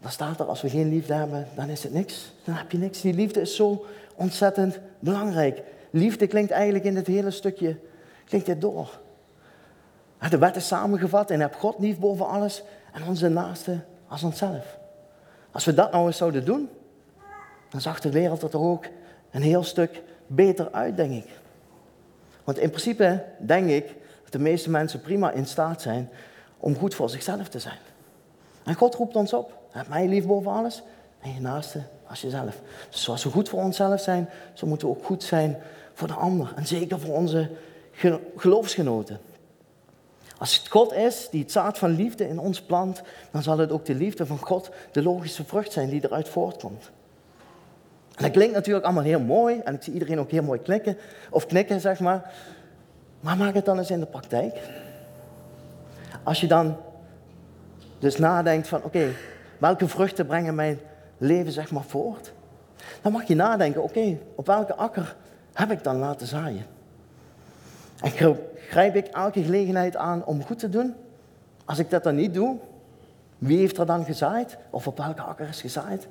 dan 0.00 0.10
staat 0.10 0.40
er 0.40 0.46
als 0.46 0.62
we 0.62 0.68
geen 0.68 0.88
liefde 0.88 1.14
hebben, 1.14 1.48
dan 1.54 1.68
is 1.68 1.82
het 1.82 1.92
niks. 1.92 2.32
Dan 2.44 2.54
heb 2.54 2.70
je 2.70 2.78
niks. 2.78 3.00
Die 3.00 3.14
liefde 3.14 3.40
is 3.40 3.56
zo 3.56 3.84
ontzettend 4.14 4.78
belangrijk. 4.98 5.62
Liefde 5.90 6.26
klinkt 6.26 6.50
eigenlijk 6.50 6.84
in 6.84 6.94
dit 6.94 7.06
hele 7.06 7.30
stukje, 7.30 7.76
klinkt 8.24 8.46
dit 8.46 8.60
door. 8.60 9.00
De 10.30 10.38
wet 10.38 10.56
is 10.56 10.66
samengevat 10.66 11.30
en 11.30 11.40
heb 11.40 11.54
God 11.54 11.78
lief 11.78 11.98
boven 11.98 12.26
alles 12.26 12.62
en 12.92 13.04
onze 13.06 13.28
naaste 13.28 13.80
als 14.08 14.22
onszelf. 14.22 14.80
Als 15.52 15.64
we 15.64 15.74
dat 15.74 15.92
nou 15.92 16.06
eens 16.06 16.16
zouden 16.16 16.44
doen, 16.44 16.68
dan 17.68 17.80
zag 17.80 18.00
de 18.00 18.10
wereld 18.10 18.42
er 18.42 18.60
ook 18.60 18.84
een 19.30 19.42
heel 19.42 19.64
stuk 19.64 20.02
beter 20.26 20.72
uit, 20.72 20.96
denk 20.96 21.12
ik. 21.24 21.30
Want 22.44 22.58
in 22.58 22.68
principe 22.68 23.24
denk 23.38 23.68
ik 23.68 23.86
dat 24.22 24.32
de 24.32 24.38
meeste 24.38 24.70
mensen 24.70 25.00
prima 25.00 25.30
in 25.30 25.46
staat 25.46 25.82
zijn 25.82 26.10
om 26.58 26.76
goed 26.76 26.94
voor 26.94 27.10
zichzelf 27.10 27.48
te 27.48 27.58
zijn. 27.58 27.78
En 28.64 28.74
God 28.74 28.94
roept 28.94 29.16
ons 29.16 29.32
op, 29.32 29.58
heb 29.70 29.88
mij 29.88 30.08
lief 30.08 30.26
boven 30.26 30.52
alles 30.52 30.82
en 31.20 31.34
je 31.34 31.40
naaste 31.40 31.82
als 32.06 32.20
jezelf. 32.20 32.60
Dus 32.90 33.02
zoals 33.02 33.24
we 33.24 33.30
goed 33.30 33.48
voor 33.48 33.62
onszelf 33.62 34.00
zijn, 34.00 34.28
zo 34.52 34.66
moeten 34.66 34.88
we 34.88 34.94
ook 34.94 35.04
goed 35.04 35.22
zijn 35.22 35.56
voor 35.92 36.08
de 36.08 36.14
ander. 36.14 36.52
En 36.56 36.66
zeker 36.66 37.00
voor 37.00 37.14
onze 37.14 37.50
geloofsgenoten. 38.36 39.18
Als 40.42 40.56
het 40.56 40.68
God 40.68 40.92
is 40.92 41.28
die 41.30 41.42
het 41.42 41.52
zaad 41.52 41.78
van 41.78 41.90
liefde 41.90 42.28
in 42.28 42.38
ons 42.38 42.62
plant, 42.62 43.02
dan 43.30 43.42
zal 43.42 43.58
het 43.58 43.72
ook 43.72 43.84
de 43.84 43.94
liefde 43.94 44.26
van 44.26 44.38
God 44.38 44.70
de 44.92 45.02
logische 45.02 45.44
vrucht 45.44 45.72
zijn 45.72 45.88
die 45.88 46.04
eruit 46.04 46.28
voortkomt. 46.28 46.90
En 48.14 48.22
dat 48.22 48.30
klinkt 48.30 48.54
natuurlijk 48.54 48.84
allemaal 48.84 49.02
heel 49.02 49.20
mooi 49.20 49.58
en 49.64 49.74
ik 49.74 49.82
zie 49.82 49.92
iedereen 49.92 50.20
ook 50.20 50.30
heel 50.30 50.42
mooi 50.42 50.60
klikken 50.60 50.96
of 51.30 51.46
knikken, 51.46 51.80
zeg 51.80 52.00
maar. 52.00 52.32
Maar 53.20 53.36
maak 53.36 53.54
het 53.54 53.64
dan 53.64 53.78
eens 53.78 53.90
in 53.90 54.00
de 54.00 54.06
praktijk. 54.06 54.58
Als 56.22 56.40
je 56.40 56.46
dan 56.46 56.76
dus 57.98 58.16
nadenkt 58.16 58.68
van 58.68 58.82
oké, 58.82 59.08
welke 59.58 59.88
vruchten 59.88 60.26
brengen 60.26 60.54
mijn 60.54 60.80
leven 61.18 61.52
zeg 61.52 61.70
maar 61.70 61.84
voort? 61.84 62.32
Dan 63.02 63.12
mag 63.12 63.24
je 63.24 63.34
nadenken, 63.34 63.82
oké, 63.82 64.18
op 64.34 64.46
welke 64.46 64.74
akker 64.74 65.16
heb 65.52 65.70
ik 65.70 65.84
dan 65.84 65.96
laten 65.96 66.26
zaaien? 66.26 66.81
En 68.02 68.36
grijp 68.68 68.96
ik 68.96 69.06
elke 69.06 69.42
gelegenheid 69.42 69.96
aan 69.96 70.24
om 70.24 70.44
goed 70.44 70.58
te 70.58 70.68
doen? 70.68 70.94
Als 71.64 71.78
ik 71.78 71.90
dat 71.90 72.02
dan 72.02 72.14
niet 72.14 72.34
doe, 72.34 72.56
wie 73.38 73.58
heeft 73.58 73.78
er 73.78 73.86
dan 73.86 74.04
gezaaid? 74.04 74.56
Of 74.70 74.86
op 74.86 74.98
welke 74.98 75.22
akker 75.22 75.48
is 75.48 75.60
gezaaid? 75.60 76.06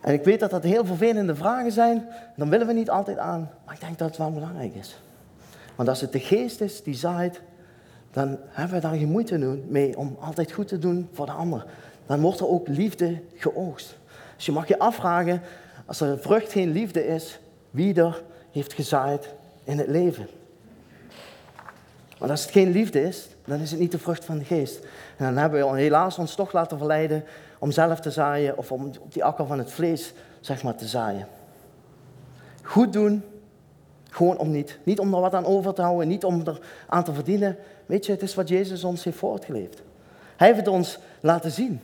En 0.00 0.12
ik 0.12 0.24
weet 0.24 0.40
dat 0.40 0.50
dat 0.50 0.62
heel 0.62 0.84
vervelende 0.84 1.34
vragen 1.34 1.72
zijn. 1.72 2.06
Dan 2.36 2.48
willen 2.48 2.66
we 2.66 2.72
niet 2.72 2.90
altijd 2.90 3.18
aan. 3.18 3.50
Maar 3.64 3.74
ik 3.74 3.80
denk 3.80 3.98
dat 3.98 4.08
het 4.08 4.18
wel 4.18 4.32
belangrijk 4.32 4.74
is. 4.74 5.00
Want 5.74 5.88
als 5.88 6.00
het 6.00 6.12
de 6.12 6.20
geest 6.20 6.60
is 6.60 6.82
die 6.82 6.94
zaait, 6.94 7.40
dan 8.12 8.38
hebben 8.48 8.74
we 8.74 8.80
daar 8.80 8.96
geen 8.96 9.10
moeite 9.10 9.38
mee 9.68 9.98
om 9.98 10.16
altijd 10.20 10.52
goed 10.52 10.68
te 10.68 10.78
doen 10.78 11.08
voor 11.12 11.26
de 11.26 11.32
ander. 11.32 11.66
Dan 12.06 12.20
wordt 12.20 12.40
er 12.40 12.48
ook 12.48 12.68
liefde 12.68 13.20
geoogst. 13.34 13.96
Dus 14.36 14.46
je 14.46 14.52
mag 14.52 14.68
je 14.68 14.78
afvragen, 14.78 15.42
als 15.86 16.00
er 16.00 16.18
vrucht 16.18 16.52
geen 16.52 16.70
liefde 16.70 17.06
is, 17.06 17.40
wie 17.70 17.94
er 17.94 18.22
heeft 18.50 18.72
gezaaid 18.72 19.34
in 19.64 19.78
het 19.78 19.88
leven. 19.88 20.26
Maar 22.20 22.30
als 22.30 22.42
het 22.42 22.50
geen 22.50 22.70
liefde 22.70 23.02
is, 23.02 23.28
dan 23.44 23.60
is 23.60 23.70
het 23.70 23.80
niet 23.80 23.92
de 23.92 23.98
vrucht 23.98 24.24
van 24.24 24.38
de 24.38 24.44
geest. 24.44 24.78
En 25.16 25.24
dan 25.24 25.36
hebben 25.36 25.72
we 25.72 25.80
helaas 25.80 26.18
ons 26.18 26.34
toch 26.34 26.52
laten 26.52 26.78
verleiden 26.78 27.24
om 27.58 27.70
zelf 27.70 28.00
te 28.00 28.10
zaaien 28.10 28.58
of 28.58 28.72
om 28.72 28.84
op 29.00 29.12
die 29.12 29.24
akker 29.24 29.46
van 29.46 29.58
het 29.58 29.72
vlees 29.72 30.12
zeg 30.40 30.62
maar, 30.62 30.74
te 30.74 30.86
zaaien. 30.86 31.26
Goed 32.62 32.92
doen, 32.92 33.22
gewoon 34.10 34.38
om 34.38 34.50
niet. 34.50 34.78
Niet 34.82 34.98
om 34.98 35.14
er 35.14 35.20
wat 35.20 35.34
aan 35.34 35.44
over 35.46 35.74
te 35.74 35.82
houden, 35.82 36.08
niet 36.08 36.24
om 36.24 36.46
er 36.46 36.60
aan 36.86 37.04
te 37.04 37.12
verdienen. 37.12 37.56
Weet 37.86 38.06
je, 38.06 38.12
het 38.12 38.22
is 38.22 38.34
wat 38.34 38.48
Jezus 38.48 38.84
ons 38.84 39.04
heeft 39.04 39.18
voortgeleefd. 39.18 39.82
Hij 40.36 40.46
heeft 40.46 40.58
het 40.58 40.68
ons 40.68 40.98
laten 41.20 41.50
zien. 41.50 41.80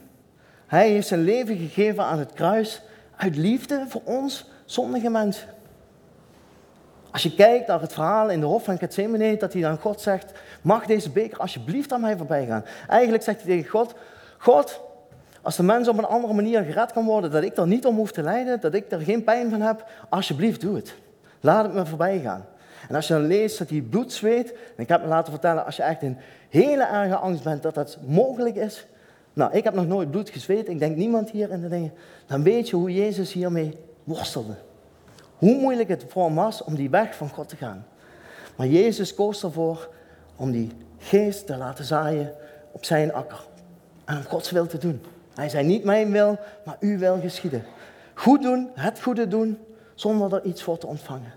Hij 0.67 0.91
heeft 0.91 1.09
zijn 1.09 1.23
leven 1.23 1.57
gegeven 1.57 2.05
aan 2.05 2.19
het 2.19 2.33
kruis 2.33 2.83
uit 3.17 3.37
liefde 3.37 3.85
voor 3.89 4.03
ons 4.05 4.51
zondige 4.65 5.11
mensen. 5.11 5.49
Als 7.17 7.25
je 7.25 7.35
kijkt 7.35 7.67
naar 7.67 7.81
het 7.81 7.93
verhaal 7.93 8.31
in 8.31 8.41
de 8.41 8.47
hof 8.47 8.65
van 8.65 8.79
Gethsemane, 8.79 9.37
dat 9.37 9.53
hij 9.53 9.63
dan 9.63 9.79
God 9.79 10.01
zegt, 10.01 10.33
mag 10.63 10.87
deze 10.87 11.11
beker 11.11 11.39
alsjeblieft 11.39 11.93
aan 11.93 12.01
mij 12.01 12.17
voorbij 12.17 12.47
gaan. 12.47 12.65
Eigenlijk 12.89 13.23
zegt 13.23 13.43
hij 13.43 13.51
tegen 13.51 13.71
God, 13.71 13.95
God, 14.39 14.81
als 15.43 15.57
de 15.57 15.63
mens 15.63 15.89
op 15.89 15.99
een 15.99 16.05
andere 16.05 16.35
manier 16.35 16.63
gered 16.63 16.93
kan 16.93 17.05
worden, 17.05 17.31
dat 17.31 17.43
ik 17.43 17.57
er 17.57 17.67
niet 17.67 17.87
om 17.87 17.97
hoef 17.97 18.13
te 18.13 18.23
lijden, 18.23 18.61
dat 18.61 18.75
ik 18.75 18.91
er 18.91 19.01
geen 19.01 19.25
pijn 19.25 19.51
van 19.51 19.61
heb, 19.61 19.87
alsjeblieft 20.09 20.61
doe 20.61 20.77
het. 20.77 20.95
Laat 21.41 21.65
het 21.65 21.75
me 21.75 21.87
voorbij 21.87 22.21
gaan. 22.21 22.45
En 22.89 22.95
als 22.95 23.07
je 23.07 23.13
dan 23.13 23.27
leest 23.27 23.59
dat 23.59 23.71
hij 23.71 23.81
bloed 23.81 24.13
zweet, 24.13 24.53
en 24.53 24.83
ik 24.83 24.89
heb 24.89 25.03
me 25.03 25.09
laten 25.09 25.33
vertellen, 25.33 25.65
als 25.65 25.77
je 25.77 25.83
echt 25.83 26.03
in 26.03 26.19
hele 26.49 26.85
erge 26.85 27.17
angst 27.17 27.45
bent 27.45 27.63
dat 27.63 27.75
dat 27.75 27.99
mogelijk 28.07 28.57
is, 28.57 28.87
nou, 29.33 29.53
ik 29.53 29.65
heb 29.65 29.75
nog 29.75 29.87
nooit 29.87 30.11
bloed 30.11 30.31
gezweet, 30.31 30.69
ik 30.69 30.79
denk 30.79 30.97
niemand 30.97 31.31
hier 31.31 31.51
in 31.51 31.61
de 31.61 31.69
dingen, 31.69 31.93
dan 32.27 32.43
weet 32.43 32.69
je 32.69 32.77
hoe 32.77 32.95
Jezus 32.95 33.33
hiermee 33.33 33.79
worstelde. 34.05 34.55
Hoe 35.39 35.61
moeilijk 35.61 35.89
het 35.89 36.05
voor 36.09 36.25
hem 36.25 36.35
was 36.35 36.65
om 36.65 36.75
die 36.75 36.91
weg 36.91 37.15
van 37.15 37.29
God 37.29 37.49
te 37.49 37.57
gaan. 37.57 37.87
Maar 38.57 38.67
Jezus 38.67 39.15
koos 39.15 39.43
ervoor 39.43 39.89
om 40.37 40.51
die 40.51 40.71
geest 40.99 41.47
te 41.47 41.57
laten 41.57 41.85
zaaien 41.85 42.35
op 42.73 42.85
zijn 42.85 43.13
akker. 43.13 43.47
En 44.05 44.17
om 44.17 44.25
Gods 44.25 44.51
wil 44.51 44.67
te 44.67 44.79
doen. 44.79 45.03
Hij 45.35 45.49
zei 45.49 45.67
niet 45.67 45.85
mijn 45.85 46.11
wil, 46.11 46.39
maar 46.65 46.77
uw 46.81 46.99
wil 46.99 47.21
geschieden. 47.21 47.65
Goed 48.15 48.43
doen, 48.43 48.71
het 48.75 49.03
goede 49.03 49.29
doen, 49.29 49.59
zonder 49.95 50.35
er 50.35 50.45
iets 50.45 50.63
voor 50.63 50.79
te 50.79 50.87
ontvangen. 50.87 51.33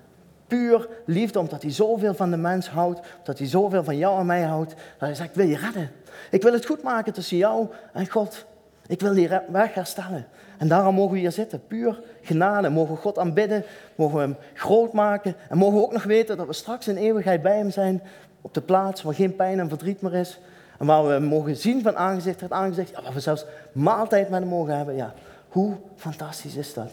Puur 0.47 0.87
liefde, 1.05 1.39
omdat 1.39 1.61
hij 1.61 1.71
zoveel 1.71 2.13
van 2.13 2.31
de 2.31 2.37
mens 2.37 2.69
houdt, 2.69 2.99
omdat 3.19 3.37
hij 3.37 3.47
zoveel 3.47 3.83
van 3.83 3.97
jou 3.97 4.19
en 4.19 4.25
mij 4.25 4.41
houdt. 4.41 4.69
Dat 4.69 4.79
hij 4.99 5.15
zegt, 5.15 5.29
ik 5.29 5.35
wil 5.35 5.47
je 5.47 5.57
redden. 5.57 5.91
Ik 6.31 6.41
wil 6.41 6.53
het 6.53 6.65
goed 6.65 6.83
maken 6.83 7.13
tussen 7.13 7.37
jou 7.37 7.67
en 7.93 8.09
God. 8.09 8.45
Ik 8.89 9.01
wil 9.01 9.13
die 9.13 9.29
weg 9.51 9.73
herstellen. 9.73 10.27
En 10.57 10.67
daarom 10.67 10.95
mogen 10.95 11.13
we 11.13 11.19
hier 11.19 11.31
zitten, 11.31 11.67
puur 11.67 12.01
genade. 12.21 12.69
Mogen 12.69 12.95
we 12.95 13.01
God 13.01 13.17
aanbidden, 13.17 13.63
mogen 13.95 14.15
we 14.15 14.21
hem 14.21 14.35
groot 14.53 14.93
maken. 14.93 15.35
En 15.49 15.57
mogen 15.57 15.77
we 15.77 15.83
ook 15.83 15.91
nog 15.91 16.03
weten 16.03 16.37
dat 16.37 16.47
we 16.47 16.53
straks 16.53 16.87
in 16.87 16.97
eeuwigheid 16.97 17.41
bij 17.41 17.57
hem 17.57 17.71
zijn. 17.71 18.01
Op 18.41 18.53
de 18.53 18.61
plaats 18.61 19.01
waar 19.01 19.13
geen 19.13 19.35
pijn 19.35 19.59
en 19.59 19.69
verdriet 19.69 20.01
meer 20.01 20.13
is. 20.13 20.39
En 20.79 20.85
waar 20.85 21.07
we 21.07 21.19
mogen 21.19 21.55
zien 21.55 21.81
van 21.81 21.95
aangezicht 21.95 22.39
tot 22.39 22.51
aangezicht. 22.51 22.89
Ja, 22.89 23.01
waar 23.01 23.13
we 23.13 23.19
zelfs 23.19 23.45
maaltijd 23.71 24.29
met 24.29 24.39
hem 24.39 24.49
mogen 24.49 24.77
hebben. 24.77 24.95
Ja, 24.95 25.13
hoe 25.47 25.75
fantastisch 25.95 26.55
is 26.55 26.73
dat? 26.73 26.91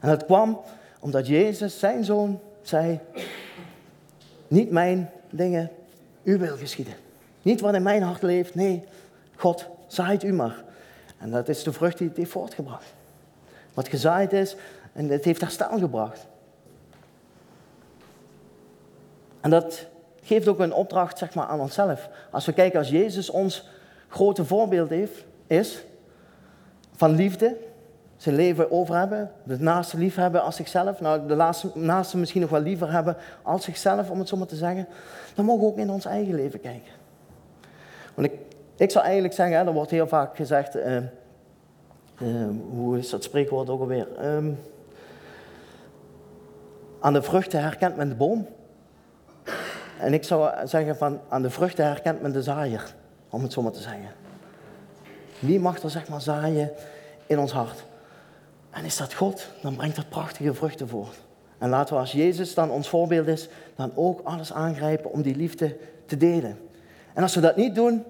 En 0.00 0.08
dat 0.08 0.24
kwam 0.24 0.60
omdat 1.00 1.26
Jezus, 1.26 1.78
zijn 1.78 2.04
zoon, 2.04 2.40
zei... 2.62 3.00
Niet 4.48 4.70
mijn 4.70 5.10
dingen, 5.30 5.70
u 6.22 6.38
wil 6.38 6.56
geschieden. 6.56 6.94
Niet 7.42 7.60
wat 7.60 7.74
in 7.74 7.82
mijn 7.82 8.02
hart 8.02 8.22
leeft, 8.22 8.54
nee, 8.54 8.84
God, 9.36 9.66
zaait 9.86 10.22
u 10.22 10.32
maar. 10.32 10.66
En 11.18 11.30
dat 11.30 11.48
is 11.48 11.62
de 11.62 11.72
vrucht 11.72 11.98
die 11.98 12.08
het 12.08 12.16
heeft 12.16 12.30
voortgebracht. 12.30 12.94
Wat 13.74 13.88
gezaaid 13.88 14.32
is 14.32 14.56
en 14.92 15.08
het 15.08 15.24
heeft 15.24 15.40
herstel 15.40 15.78
gebracht. 15.78 16.26
En 19.40 19.50
dat 19.50 19.86
geeft 20.22 20.48
ook 20.48 20.58
een 20.58 20.72
opdracht 20.72 21.18
zeg 21.18 21.34
maar, 21.34 21.46
aan 21.46 21.60
onszelf. 21.60 22.08
Als 22.30 22.46
we 22.46 22.52
kijken 22.52 22.78
als 22.78 22.88
Jezus 22.88 23.30
ons 23.30 23.68
grote 24.08 24.44
voorbeeld 24.44 24.88
heeft, 24.88 25.24
is 25.46 25.84
van 26.96 27.14
liefde, 27.14 27.56
zijn 28.16 28.34
leven 28.34 28.70
over 28.70 28.96
hebben, 28.96 29.30
de 29.42 29.58
naaste 29.58 29.98
lief 29.98 30.14
hebben 30.14 30.42
als 30.42 30.56
zichzelf, 30.56 31.00
nou 31.00 31.26
de 31.26 31.34
laatste, 31.34 31.70
naaste 31.74 32.16
misschien 32.16 32.40
nog 32.40 32.50
wel 32.50 32.60
liever 32.60 32.92
hebben 32.92 33.16
als 33.42 33.64
zichzelf, 33.64 34.10
om 34.10 34.18
het 34.18 34.28
zo 34.28 34.36
maar 34.36 34.46
te 34.46 34.56
zeggen, 34.56 34.86
dan 35.34 35.44
mogen 35.44 35.60
we 35.60 35.70
ook 35.70 35.78
in 35.78 35.90
ons 35.90 36.04
eigen 36.04 36.34
leven 36.34 36.60
kijken. 36.60 36.92
Want 38.14 38.26
ik, 38.26 38.32
ik 38.78 38.90
zou 38.90 39.04
eigenlijk 39.04 39.34
zeggen, 39.34 39.66
er 39.66 39.72
wordt 39.72 39.90
heel 39.90 40.06
vaak 40.06 40.36
gezegd, 40.36 40.76
uh, 40.76 40.96
uh, 42.22 42.48
hoe 42.70 42.98
is 42.98 43.10
dat 43.10 43.24
spreekwoord 43.24 43.68
ook 43.68 43.80
alweer? 43.80 44.06
Um, 44.24 44.58
aan 47.00 47.12
de 47.12 47.22
vruchten 47.22 47.62
herkent 47.62 47.96
men 47.96 48.08
de 48.08 48.14
boom. 48.14 48.46
En 50.00 50.14
ik 50.14 50.24
zou 50.24 50.66
zeggen 50.66 50.96
van 50.96 51.20
aan 51.28 51.42
de 51.42 51.50
vruchten 51.50 51.84
herkent 51.84 52.22
men 52.22 52.32
de 52.32 52.42
zaaier, 52.42 52.94
om 53.30 53.42
het 53.42 53.52
zo 53.52 53.62
maar 53.62 53.72
te 53.72 53.80
zeggen. 53.80 54.10
Wie 55.38 55.60
mag 55.60 55.82
er 55.82 55.90
zeg 55.90 56.08
maar 56.08 56.20
zaaien 56.20 56.70
in 57.26 57.38
ons 57.38 57.52
hart? 57.52 57.84
En 58.70 58.84
is 58.84 58.96
dat 58.96 59.14
God, 59.14 59.46
dan 59.62 59.76
brengt 59.76 59.96
dat 59.96 60.08
prachtige 60.08 60.54
vruchten 60.54 60.88
voort. 60.88 61.18
En 61.58 61.68
laten 61.68 61.94
we 61.94 62.00
als 62.00 62.12
Jezus 62.12 62.54
dan 62.54 62.70
ons 62.70 62.88
voorbeeld 62.88 63.26
is, 63.26 63.48
dan 63.76 63.92
ook 63.94 64.20
alles 64.24 64.52
aangrijpen 64.52 65.12
om 65.12 65.22
die 65.22 65.36
liefde 65.36 65.76
te 66.06 66.16
delen. 66.16 66.58
En 67.14 67.22
als 67.22 67.34
we 67.34 67.40
dat 67.40 67.56
niet 67.56 67.74
doen, 67.74 68.04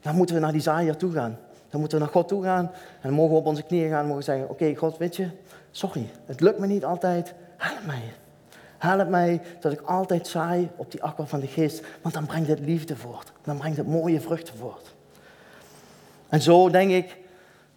dan 0.00 0.14
moeten 0.14 0.34
we 0.34 0.40
naar 0.40 0.52
die 0.52 0.60
zaaier 0.60 0.96
toe 0.96 1.12
gaan. 1.12 1.38
Dan 1.70 1.80
moeten 1.80 1.98
we 1.98 2.04
naar 2.04 2.12
God 2.12 2.28
toe 2.28 2.42
gaan 2.42 2.70
en 3.00 3.12
mogen 3.12 3.32
we 3.32 3.38
op 3.38 3.46
onze 3.46 3.62
knieën 3.62 3.90
gaan 3.90 4.00
en 4.00 4.06
mogen 4.06 4.22
zeggen, 4.22 4.50
oké 4.50 4.74
God, 4.74 4.98
weet 4.98 5.16
je, 5.16 5.28
sorry, 5.70 6.10
het 6.26 6.40
lukt 6.40 6.58
me 6.58 6.66
niet 6.66 6.84
altijd, 6.84 7.34
help 7.56 7.86
mij. 7.86 8.02
Help 8.78 9.08
mij 9.08 9.40
dat 9.60 9.72
ik 9.72 9.80
altijd 9.80 10.26
zaai 10.26 10.70
op 10.76 10.90
die 10.90 11.02
akker 11.02 11.26
van 11.26 11.40
de 11.40 11.46
geest, 11.46 11.82
want 12.02 12.14
dan 12.14 12.26
brengt 12.26 12.48
het 12.48 12.60
liefde 12.60 12.96
voort. 12.96 13.32
Dan 13.42 13.56
brengt 13.56 13.76
het 13.76 13.86
mooie 13.86 14.20
vruchten 14.20 14.56
voort. 14.56 14.94
En 16.28 16.42
zo 16.42 16.70
denk 16.70 16.90
ik 16.90 17.16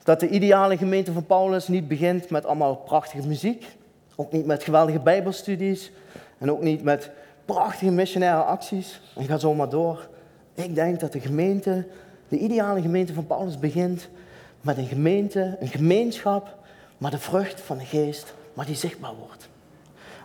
dat 0.04 0.20
de 0.20 0.30
ideale 0.30 0.78
gemeente 0.78 1.12
van 1.12 1.26
Paulus 1.26 1.68
niet 1.68 1.88
begint 1.88 2.30
met 2.30 2.46
allemaal 2.46 2.76
prachtige 2.76 3.28
muziek, 3.28 3.66
ook 4.16 4.32
niet 4.32 4.46
met 4.46 4.64
geweldige 4.64 5.00
bijbelstudies 5.00 5.92
en 6.38 6.52
ook 6.52 6.62
niet 6.62 6.84
met 6.84 7.12
prachtige 7.46 7.92
missionaire 7.92 8.44
acties. 8.44 9.02
En 9.16 9.26
ga 9.26 9.38
zo 9.38 9.54
maar 9.54 9.70
door. 9.70 10.10
Ik 10.54 10.76
denk 10.76 11.00
dat 11.00 11.12
de 11.12 11.20
gemeente, 11.20 11.86
de 12.34 12.40
ideale 12.40 12.82
gemeente 12.82 13.14
van 13.14 13.26
Paulus 13.26 13.60
begint 13.60 14.10
met 14.62 14.78
een 14.78 14.88
gemeente, 14.88 15.58
een 15.60 15.68
gemeenschap, 15.68 16.58
maar 16.98 17.12
de 17.12 17.18
vrucht 17.18 17.62
van 17.62 17.78
de 17.78 17.86
geest, 17.86 18.34
maar 18.54 18.66
die 18.66 18.76
zichtbaar 18.76 19.16
wordt. 19.16 19.50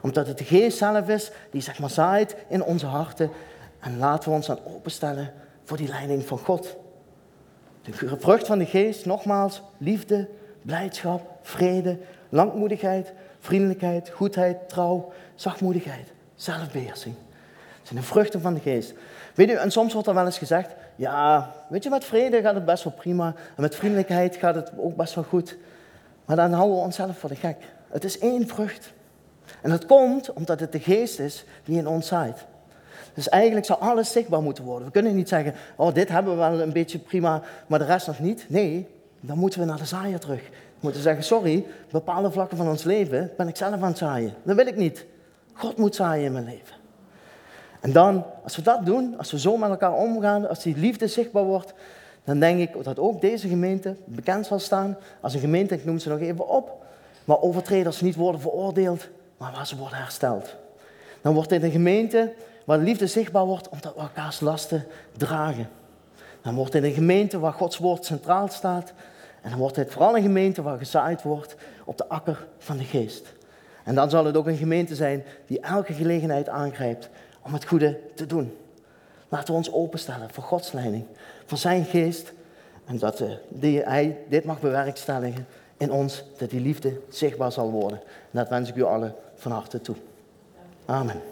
Omdat 0.02 0.26
het 0.26 0.38
de 0.38 0.44
geest 0.44 0.78
zelf 0.78 1.08
is 1.08 1.30
die 1.50 1.60
zeg 1.60 1.78
maar 1.78 1.90
zaait 1.90 2.36
in 2.48 2.62
onze 2.62 2.86
harten 2.86 3.30
en 3.80 3.98
laten 3.98 4.28
we 4.28 4.34
ons 4.34 4.46
dan 4.46 4.58
openstellen 4.66 5.32
voor 5.64 5.76
die 5.76 5.88
leiding 5.88 6.24
van 6.24 6.38
God. 6.38 6.76
De 7.82 7.92
vrucht 8.18 8.46
van 8.46 8.58
de 8.58 8.66
geest, 8.66 9.06
nogmaals, 9.06 9.62
liefde, 9.78 10.28
blijdschap, 10.62 11.38
vrede, 11.42 11.98
langmoedigheid, 12.28 13.12
vriendelijkheid, 13.38 14.10
goedheid, 14.10 14.68
trouw, 14.68 15.12
zachtmoedigheid, 15.34 16.12
zelfbeheersing. 16.34 17.14
Zijn 17.88 18.00
de 18.00 18.06
vruchten 18.06 18.40
van 18.40 18.54
de 18.54 18.60
geest. 18.60 18.94
Weet 19.34 19.50
u, 19.50 19.52
en 19.52 19.70
soms 19.70 19.92
wordt 19.92 20.08
er 20.08 20.14
wel 20.14 20.24
eens 20.24 20.38
gezegd, 20.38 20.70
ja, 20.96 21.52
weet 21.68 21.82
je, 21.82 21.90
met 21.90 22.04
vrede 22.04 22.40
gaat 22.40 22.54
het 22.54 22.64
best 22.64 22.84
wel 22.84 22.92
prima. 22.92 23.26
En 23.26 23.62
met 23.62 23.74
vriendelijkheid 23.74 24.36
gaat 24.36 24.54
het 24.54 24.70
ook 24.76 24.96
best 24.96 25.14
wel 25.14 25.24
goed. 25.24 25.56
Maar 26.24 26.36
dan 26.36 26.52
houden 26.52 26.76
we 26.76 26.82
onszelf 26.82 27.18
voor 27.18 27.28
de 27.28 27.36
gek. 27.36 27.56
Het 27.88 28.04
is 28.04 28.18
één 28.18 28.48
vrucht. 28.48 28.92
En 29.62 29.70
dat 29.70 29.86
komt 29.86 30.32
omdat 30.32 30.60
het 30.60 30.72
de 30.72 30.80
geest 30.80 31.18
is 31.18 31.44
die 31.64 31.78
in 31.78 31.86
ons 31.86 32.06
zaait. 32.06 32.44
Dus 33.14 33.28
eigenlijk 33.28 33.66
zou 33.66 33.80
alles 33.80 34.12
zichtbaar 34.12 34.42
moeten 34.42 34.64
worden. 34.64 34.86
We 34.86 34.92
kunnen 34.92 35.14
niet 35.14 35.28
zeggen, 35.28 35.54
oh 35.76 35.94
dit 35.94 36.08
hebben 36.08 36.32
we 36.32 36.38
wel 36.38 36.60
een 36.60 36.72
beetje 36.72 36.98
prima, 36.98 37.42
maar 37.66 37.78
de 37.78 37.84
rest 37.84 38.06
nog 38.06 38.18
niet. 38.18 38.46
Nee, 38.48 38.88
dan 39.20 39.38
moeten 39.38 39.60
we 39.60 39.66
naar 39.66 39.78
de 39.78 39.84
zaaier 39.84 40.20
terug. 40.20 40.42
We 40.50 40.80
moeten 40.80 41.02
zeggen, 41.02 41.24
sorry, 41.24 41.66
bepaalde 41.90 42.30
vlakken 42.30 42.56
van 42.56 42.68
ons 42.68 42.84
leven 42.84 43.30
ben 43.36 43.48
ik 43.48 43.56
zelf 43.56 43.72
aan 43.72 43.82
het 43.82 43.98
zaaien. 43.98 44.34
Dat 44.42 44.56
wil 44.56 44.66
ik 44.66 44.76
niet. 44.76 45.06
God 45.52 45.76
moet 45.76 45.94
zaaien 45.94 46.24
in 46.24 46.32
mijn 46.32 46.44
leven. 46.44 46.77
En 47.80 47.92
dan, 47.92 48.24
als 48.42 48.56
we 48.56 48.62
dat 48.62 48.86
doen, 48.86 49.18
als 49.18 49.30
we 49.30 49.38
zo 49.38 49.56
met 49.56 49.70
elkaar 49.70 49.94
omgaan, 49.94 50.48
als 50.48 50.62
die 50.62 50.76
liefde 50.76 51.06
zichtbaar 51.06 51.44
wordt, 51.44 51.72
dan 52.24 52.38
denk 52.38 52.60
ik 52.60 52.84
dat 52.84 52.98
ook 52.98 53.20
deze 53.20 53.48
gemeente 53.48 53.96
bekend 54.04 54.46
zal 54.46 54.58
staan 54.58 54.96
als 55.20 55.34
een 55.34 55.40
gemeente, 55.40 55.74
ik 55.74 55.84
noem 55.84 55.98
ze 55.98 56.08
nog 56.08 56.20
even 56.20 56.48
op, 56.48 56.84
waar 57.24 57.40
overtreders 57.40 58.00
niet 58.00 58.14
worden 58.14 58.40
veroordeeld, 58.40 59.08
maar 59.36 59.52
waar 59.52 59.66
ze 59.66 59.76
worden 59.76 59.98
hersteld. 59.98 60.56
Dan 61.20 61.34
wordt 61.34 61.48
dit 61.48 61.62
een 61.62 61.70
gemeente 61.70 62.32
waar 62.64 62.78
liefde 62.78 63.06
zichtbaar 63.06 63.44
wordt 63.44 63.68
omdat 63.68 63.94
we 63.94 64.00
elkaars 64.00 64.40
lasten 64.40 64.84
dragen. 65.16 65.68
Dan 66.42 66.54
wordt 66.54 66.72
dit 66.72 66.84
een 66.84 66.92
gemeente 66.92 67.38
waar 67.38 67.52
Gods 67.52 67.78
woord 67.78 68.04
centraal 68.04 68.48
staat. 68.48 68.92
En 69.42 69.50
dan 69.50 69.58
wordt 69.58 69.76
het 69.76 69.92
vooral 69.92 70.16
een 70.16 70.22
gemeente 70.22 70.62
waar 70.62 70.78
gezaaid 70.78 71.22
wordt 71.22 71.56
op 71.84 71.96
de 71.96 72.08
akker 72.08 72.46
van 72.58 72.76
de 72.76 72.84
geest. 72.84 73.32
En 73.84 73.94
dan 73.94 74.10
zal 74.10 74.24
het 74.24 74.36
ook 74.36 74.46
een 74.46 74.56
gemeente 74.56 74.94
zijn 74.94 75.24
die 75.46 75.60
elke 75.60 75.92
gelegenheid 75.92 76.48
aangrijpt 76.48 77.08
om 77.48 77.54
het 77.54 77.66
goede 77.66 78.00
te 78.14 78.26
doen. 78.26 78.56
Laten 79.28 79.46
we 79.46 79.58
ons 79.58 79.72
openstellen 79.72 80.30
voor 80.30 80.44
Gods 80.44 80.72
leiding, 80.72 81.04
voor 81.46 81.58
zijn 81.58 81.84
geest. 81.84 82.32
En 82.84 82.98
dat 82.98 83.22
die, 83.48 83.82
hij 83.82 84.18
dit 84.28 84.44
mag 84.44 84.60
bewerkstelligen 84.60 85.46
in 85.76 85.92
ons, 85.92 86.24
dat 86.38 86.50
die 86.50 86.60
liefde 86.60 87.00
zichtbaar 87.08 87.52
zal 87.52 87.70
worden. 87.70 87.98
En 88.00 88.38
dat 88.38 88.48
wens 88.48 88.68
ik 88.68 88.76
u 88.76 88.82
allen 88.82 89.14
van 89.34 89.52
harte 89.52 89.80
toe. 89.80 89.96
Amen. 90.84 91.22